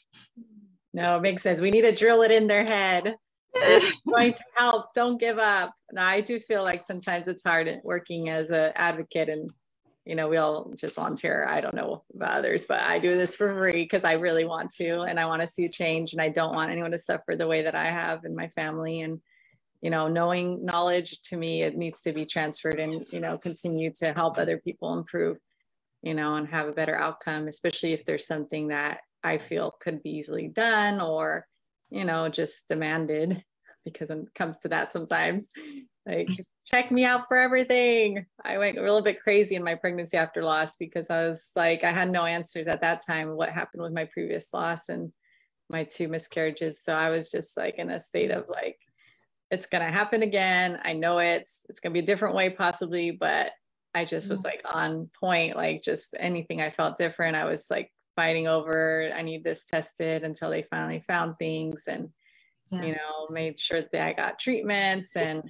[0.94, 1.60] no, it makes sense.
[1.60, 3.16] We need to drill it in their head.
[3.52, 4.94] it's going to help.
[4.94, 5.74] Don't give up.
[5.90, 9.50] Now, I do feel like sometimes it's hard working as an advocate and
[10.06, 11.46] you know, we all just volunteer.
[11.48, 14.70] I don't know about others, but I do this for free because I really want
[14.74, 17.48] to and I want to see change and I don't want anyone to suffer the
[17.48, 19.00] way that I have in my family.
[19.00, 19.20] And,
[19.84, 23.92] you know, knowing knowledge to me, it needs to be transferred and, you know, continue
[23.92, 25.36] to help other people improve,
[26.00, 30.02] you know, and have a better outcome, especially if there's something that I feel could
[30.02, 31.46] be easily done or,
[31.90, 33.44] you know, just demanded
[33.84, 35.50] because it comes to that sometimes.
[36.06, 36.30] Like,
[36.66, 38.24] check me out for everything.
[38.42, 41.84] I went a little bit crazy in my pregnancy after loss because I was like,
[41.84, 45.12] I had no answers at that time what happened with my previous loss and
[45.68, 46.82] my two miscarriages.
[46.82, 48.78] So I was just like in a state of like,
[49.50, 50.80] it's gonna happen again.
[50.82, 53.52] I know it's it's gonna be a different way possibly, but
[53.94, 54.44] I just was mm.
[54.44, 57.36] like on point, like just anything I felt different.
[57.36, 62.08] I was like fighting over, I need this tested until they finally found things and
[62.70, 62.82] yeah.
[62.82, 65.42] you know, made sure that I got treatments and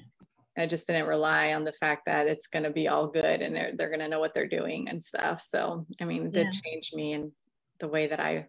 [0.56, 3.54] I just didn't rely on the fact that it's going to be all good and
[3.54, 5.40] they're they're going to know what they're doing and stuff.
[5.40, 6.60] So, I mean, it did yeah.
[6.64, 7.32] change me and
[7.80, 8.46] the way that I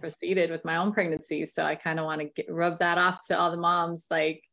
[0.00, 1.44] proceeded with my own pregnancy.
[1.46, 4.44] So, I kind of want to get, rub that off to all the moms like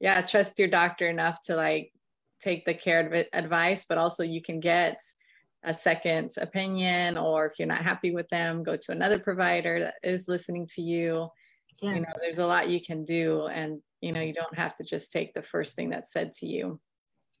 [0.00, 1.92] yeah, trust your doctor enough to like
[2.40, 5.00] take the care advice, but also you can get
[5.62, 9.94] a second opinion or if you're not happy with them, go to another provider that
[10.02, 11.28] is listening to you.
[11.82, 11.94] Yeah.
[11.94, 14.84] You know, there's a lot you can do and you know, you don't have to
[14.84, 16.78] just take the first thing that's said to you.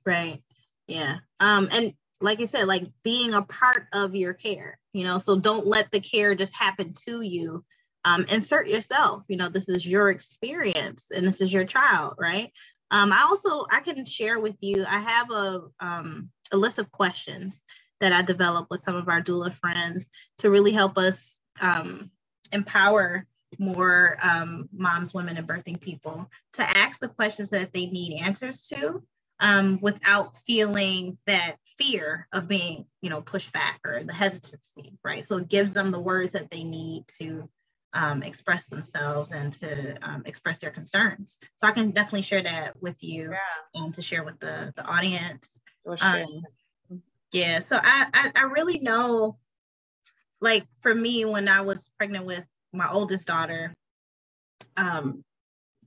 [0.04, 0.42] Right.
[0.86, 1.18] Yeah.
[1.40, 5.38] Um and like you said, like being a part of your care, you know, so
[5.38, 7.64] don't let the care just happen to you.
[8.06, 12.52] Um, insert yourself, you know, this is your experience and this is your child, right?
[12.92, 16.92] Um, I also I can share with you, I have a um a list of
[16.92, 17.64] questions
[18.00, 20.06] that I developed with some of our doula friends
[20.38, 22.10] to really help us um,
[22.52, 23.26] empower
[23.58, 28.68] more um, moms, women, and birthing people to ask the questions that they need answers
[28.68, 29.02] to
[29.40, 35.24] um, without feeling that fear of being, you know, pushed back or the hesitancy, right?
[35.24, 37.48] So it gives them the words that they need to
[37.96, 41.38] um, express themselves and to um, express their concerns.
[41.56, 43.82] So I can definitely share that with you yeah.
[43.82, 45.58] and to share with the, the audience.
[46.00, 46.42] Um,
[47.32, 49.38] yeah, so I, I I really know,
[50.40, 53.72] like for me, when I was pregnant with my oldest daughter,
[54.76, 55.24] um,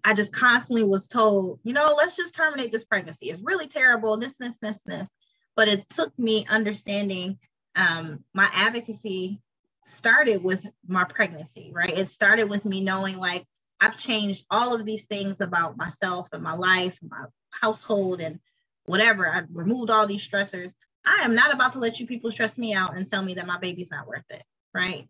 [0.03, 3.27] I just constantly was told, you know, let's just terminate this pregnancy.
[3.27, 5.13] It's really terrible, this, this, this, this.
[5.55, 7.37] But it took me understanding
[7.75, 9.41] um, my advocacy
[9.89, 11.97] started with my pregnancy, right?
[11.97, 13.45] It started with me knowing like
[13.81, 18.39] I've changed all of these things about myself and my life, my household, and
[18.85, 19.29] whatever.
[19.29, 20.73] I've removed all these stressors.
[21.05, 23.47] I am not about to let you people stress me out and tell me that
[23.47, 25.07] my baby's not worth it, right?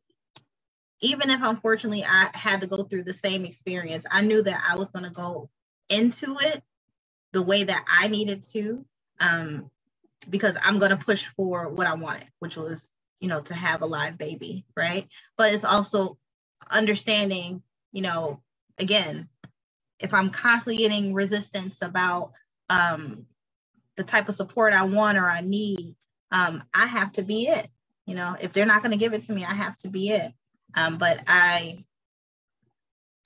[1.02, 4.76] even if unfortunately I had to go through the same experience, I knew that I
[4.78, 5.50] was going to go
[5.90, 6.64] into it
[7.32, 8.86] the way that I needed to,
[9.20, 9.70] um,
[10.30, 13.82] because I'm going to push for what I wanted, which was, you know, to have
[13.82, 15.08] a live baby, right?
[15.38, 16.18] But it's also
[16.72, 18.42] understanding, you know,
[18.80, 19.30] again,
[20.00, 22.34] if I'm constantly getting resistance about
[22.70, 23.26] um,
[23.98, 25.96] the type of support I want or I need,
[26.32, 27.68] um, I have to be it.
[28.08, 30.10] You know, if they're not going to give it to me, I have to be
[30.12, 30.34] it.
[30.76, 31.80] Um, but I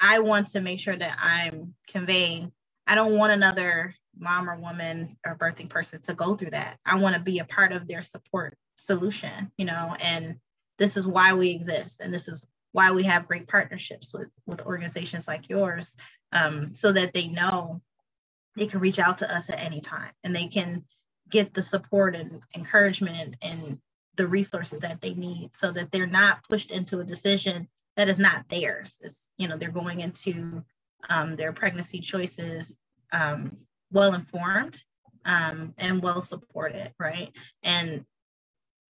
[0.02, 2.54] I want to make sure that I'm conveying,
[2.88, 6.80] I don't want another mom or woman or birthing person to go through that.
[6.86, 10.39] I want to be a part of their support solution, you know, and
[10.78, 12.01] this is why we exist.
[12.01, 15.93] And this is why we have great partnerships with, with organizations like yours,
[16.32, 17.82] um, so that they know
[18.55, 20.84] they can reach out to us at any time and they can
[21.30, 23.80] get the support and encouragement and
[24.15, 28.19] the resources that they need so that they're not pushed into a decision that is
[28.19, 28.99] not theirs.
[29.01, 30.63] It's, you know, they're going into
[31.09, 32.78] um, their pregnancy choices
[33.11, 33.57] um,
[33.91, 34.82] well informed
[35.26, 37.32] um, and well supported, right?
[37.61, 38.05] And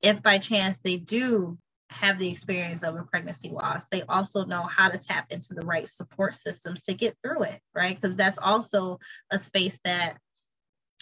[0.04, 1.58] if by chance they do
[1.89, 5.66] have the experience of a pregnancy loss, they also know how to tap into the
[5.66, 7.95] right support systems to get through it, right?
[7.95, 8.99] Because that's also
[9.32, 10.18] a space that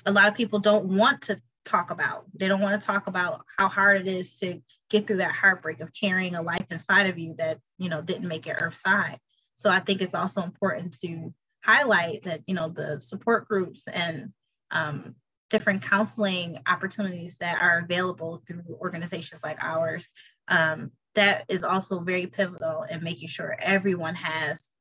[0.06, 2.26] a lot of people don't want to talk about.
[2.34, 5.80] They don't want to talk about how hard it is to get through that heartbreak
[5.80, 9.18] of carrying a life inside of you that, you know, didn't make it earthside.
[9.56, 11.34] So I think it's also important to
[11.64, 14.34] highlight that, you know, the support groups and
[14.72, 15.16] um,
[15.52, 20.10] different counseling opportunities that are available through organizations like ours,
[20.48, 24.72] um, that is also very pivotal in making sure everyone has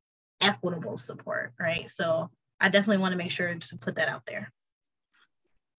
[0.41, 1.91] equitable support, right?
[1.91, 4.53] So I definitely want to make sure to put that out there.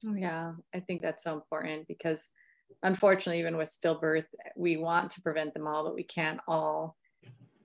[0.04, 2.28] Yeah, I think that's so important because
[2.84, 4.26] unfortunately, even with stillbirth,
[4.58, 6.98] we want to prevent them all, but we can't all.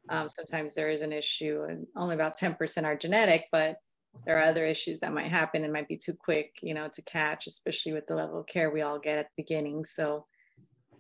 [0.09, 3.79] Um, sometimes there is an issue, and only about 10% are genetic, but
[4.25, 7.03] there are other issues that might happen and might be too quick, you know, to
[7.03, 9.85] catch, especially with the level of care we all get at the beginning.
[9.85, 10.27] So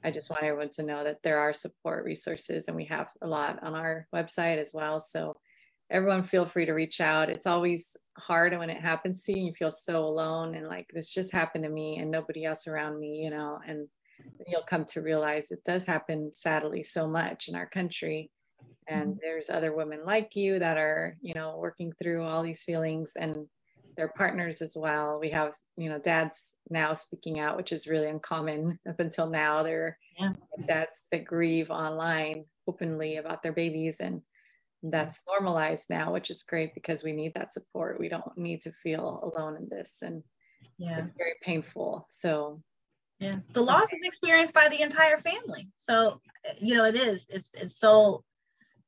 [0.04, 3.26] I just want everyone to know that there are support resources and we have a
[3.26, 5.00] lot on our website as well.
[5.00, 5.36] So
[5.90, 7.30] everyone feel free to reach out.
[7.30, 11.12] It's always hard when it happens to you, you feel so alone and like this
[11.12, 13.88] just happened to me and nobody else around me, you know, and
[14.46, 18.30] you'll come to realize it does happen sadly so much in our country
[18.88, 19.18] and mm-hmm.
[19.22, 23.46] there's other women like you that are you know working through all these feelings and
[23.96, 25.18] their partners as well.
[25.20, 29.62] We have you know dads now speaking out which is really uncommon up until now.
[29.62, 30.32] There yeah.
[30.66, 34.22] dads that grieve online openly about their babies and
[34.82, 38.00] that's normalized now which is great because we need that support.
[38.00, 40.22] We don't need to feel alone in this and
[40.78, 40.98] yeah.
[40.98, 42.06] it's very painful.
[42.10, 42.62] So
[43.18, 43.36] yeah.
[43.54, 45.70] The loss is experienced by the entire family.
[45.76, 46.20] So
[46.58, 47.26] you know it is.
[47.30, 48.24] It's it's so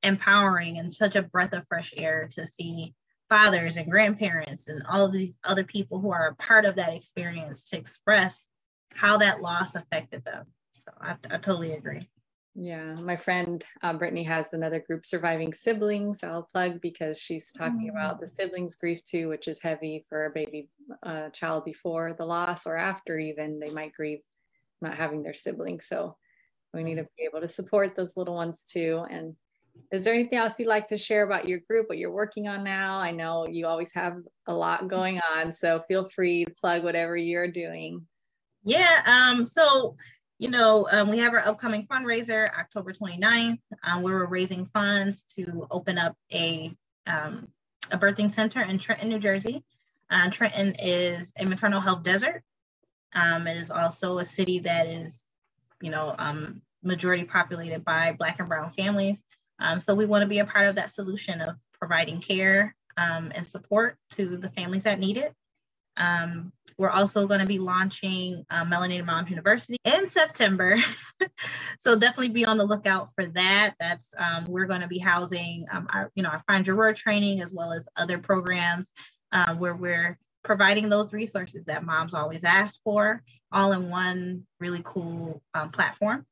[0.02, 2.94] empowering and such a breath of fresh air to see
[3.28, 6.94] fathers and grandparents and all of these other people who are a part of that
[6.94, 8.48] experience to express
[8.94, 10.46] how that loss affected them.
[10.72, 12.08] So I, I totally agree.
[12.60, 16.24] Yeah, my friend uh, Brittany has another group, Surviving Siblings.
[16.24, 17.96] I'll plug because she's talking mm-hmm.
[17.96, 20.68] about the siblings grief too, which is heavy for a baby
[21.04, 24.22] uh, child before the loss or after even they might grieve
[24.80, 25.86] not having their siblings.
[25.86, 26.16] So
[26.74, 29.04] we need to be able to support those little ones too.
[29.08, 29.36] And
[29.90, 32.64] is there anything else you'd like to share about your group, what you're working on
[32.64, 32.98] now?
[32.98, 34.16] I know you always have
[34.46, 38.06] a lot going on, so feel free to plug whatever you're doing.
[38.64, 39.96] Yeah, um, so
[40.38, 45.22] you know, um, we have our upcoming fundraiser October 29th, um, where we're raising funds
[45.34, 46.70] to open up a
[47.06, 47.48] um,
[47.90, 49.64] a birthing center in Trenton, New Jersey.
[50.10, 52.42] Uh, Trenton is a maternal health desert.
[53.14, 55.26] Um, it is also a city that is,
[55.80, 59.24] you know, um, majority populated by Black and Brown families.
[59.58, 63.32] Um, so we want to be a part of that solution of providing care um,
[63.34, 65.32] and support to the families that need it.
[65.96, 70.76] Um, we're also going to be launching uh, Melinated Moms University in September.
[71.78, 73.74] so definitely be on the lookout for that.
[73.80, 76.92] That's um, we're going to be housing um, our, you know, our Find Your Roar
[76.92, 78.92] training as well as other programs
[79.32, 84.82] uh, where we're providing those resources that moms always ask for, all in one really
[84.84, 86.24] cool um, platform.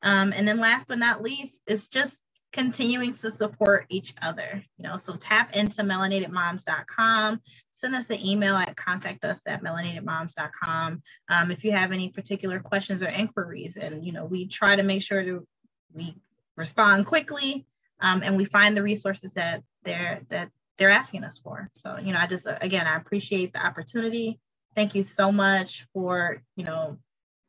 [0.00, 2.22] And then last but not least, it's just
[2.52, 4.62] continuing to support each other.
[4.76, 7.40] You know, so tap into melinatedmoms.com.
[7.70, 12.60] Send us an email at contact us at melinatedmoms.com um, if you have any particular
[12.60, 13.76] questions or inquiries.
[13.76, 15.46] And you know, we try to make sure to
[15.94, 16.14] we
[16.56, 17.66] respond quickly
[18.00, 21.70] um, and we find the resources that they're that they're asking us for.
[21.74, 24.40] So you know, I just again I appreciate the opportunity.
[24.74, 26.98] Thank you so much for you know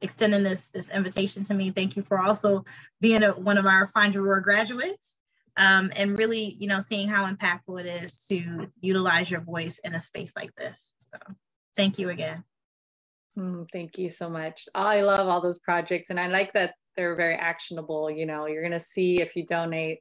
[0.02, 1.72] extending this this invitation to me.
[1.72, 2.66] Thank you for also
[3.02, 5.18] being a, one of our Find Your Roar graduates.
[5.58, 9.94] Um, and really, you know, seeing how impactful it is to utilize your voice in
[9.94, 10.94] a space like this.
[11.00, 11.18] So,
[11.76, 12.46] thank you again.
[13.38, 14.70] Mm, thank you so much.
[14.74, 18.10] I love all those projects, and I like that they're very actionable.
[18.12, 20.00] You know, you're going to see if you donate,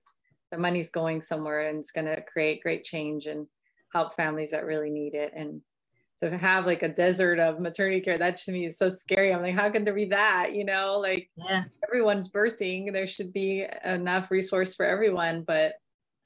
[0.52, 3.46] the money's going somewhere, and it's going to create great change and
[3.92, 5.32] help families that really need it.
[5.34, 5.60] And
[6.22, 9.32] to have like a desert of maternity care that to me is so scary.
[9.32, 10.54] I'm like how can there be that?
[10.54, 11.64] You know like yeah.
[11.86, 15.74] everyone's birthing there should be enough resource for everyone but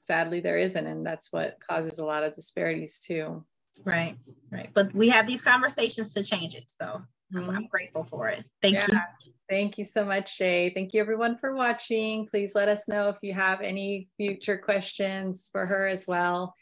[0.01, 3.43] sadly there isn't and that's what causes a lot of disparities too.
[3.83, 4.17] Right
[4.51, 4.69] right.
[4.73, 7.37] But we have these conversations to change it so mm-hmm.
[7.37, 8.43] I'm, I'm, grateful for it.
[8.61, 8.87] Thank yeah.
[8.89, 10.73] you thank you so much Jaye.
[10.73, 12.27] Thank you everyone for watching.
[12.27, 16.55] Please let us know if you have any future questions for her as well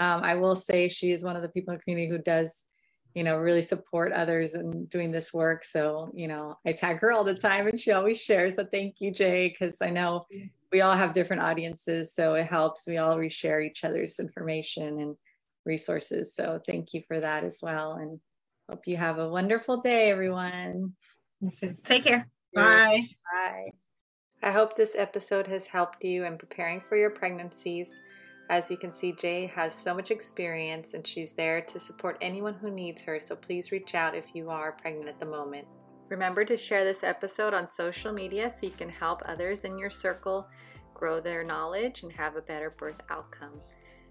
[0.00, 2.64] um, I will say she is one of the people in the community who does,
[3.14, 5.64] you know, really support others in doing this work.
[5.64, 8.56] So, you know, I tag her all the time and she always shares.
[8.56, 10.22] So thank you, Jaye, because I know
[10.72, 12.12] we all have different audiences.
[12.12, 12.88] So it helps.
[12.88, 15.16] We all reshare each other's information and
[15.64, 16.34] resources.
[16.34, 17.92] So thank you for that as well.
[17.92, 18.18] And
[18.68, 20.94] hope you have a wonderful day, everyone.
[21.84, 22.28] Take care.
[22.54, 23.06] Bye.
[23.32, 23.70] Bye.
[24.42, 27.98] I hope this episode has helped you in preparing for your pregnancies
[28.50, 32.54] as you can see, Jaye has so much experience and she's there to support anyone
[32.54, 35.66] who needs her, so please reach out if you are pregnant at the moment.
[36.10, 39.88] Remember to share this episode on social media so you can help others in your
[39.88, 40.46] circle
[40.92, 43.60] grow their knowledge and have a better birth outcome.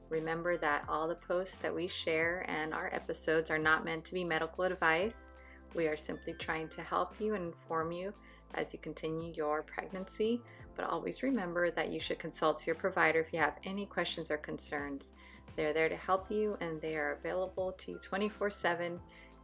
[0.10, 4.14] Remember that all the posts that we share and our episodes are not meant to
[4.14, 5.30] be medical advice.
[5.76, 8.14] We are simply trying to help you and inform you
[8.56, 10.40] as you continue your pregnancy
[10.76, 14.38] but always remember that you should consult your provider if you have any questions or
[14.38, 15.14] concerns.
[15.56, 19.00] They're there to help you and they are available to you 24 7,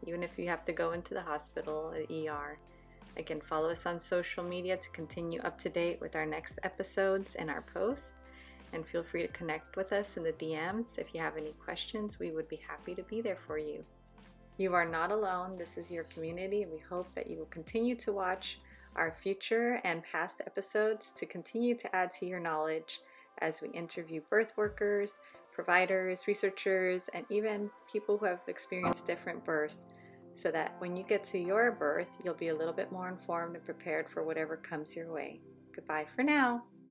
[0.07, 2.57] even if you have to go into the hospital or ER.
[3.17, 7.35] Again, follow us on social media to continue up to date with our next episodes
[7.35, 8.13] and our posts.
[8.71, 10.99] and feel free to connect with us in the DMs.
[10.99, 13.83] If you have any questions, we would be happy to be there for you.
[14.57, 15.57] You are not alone.
[15.57, 18.59] This is your community, and we hope that you will continue to watch
[18.95, 23.01] our future and past episodes to continue to add to your knowledge
[23.41, 25.19] as we interview birth workers,
[25.53, 29.85] providers, researchers, and even people who have experienced different births
[30.33, 33.55] so that when you get to your birth, you'll be a little bit more informed
[33.55, 35.41] and prepared for whatever comes your way.
[35.75, 36.63] Goodbye for now.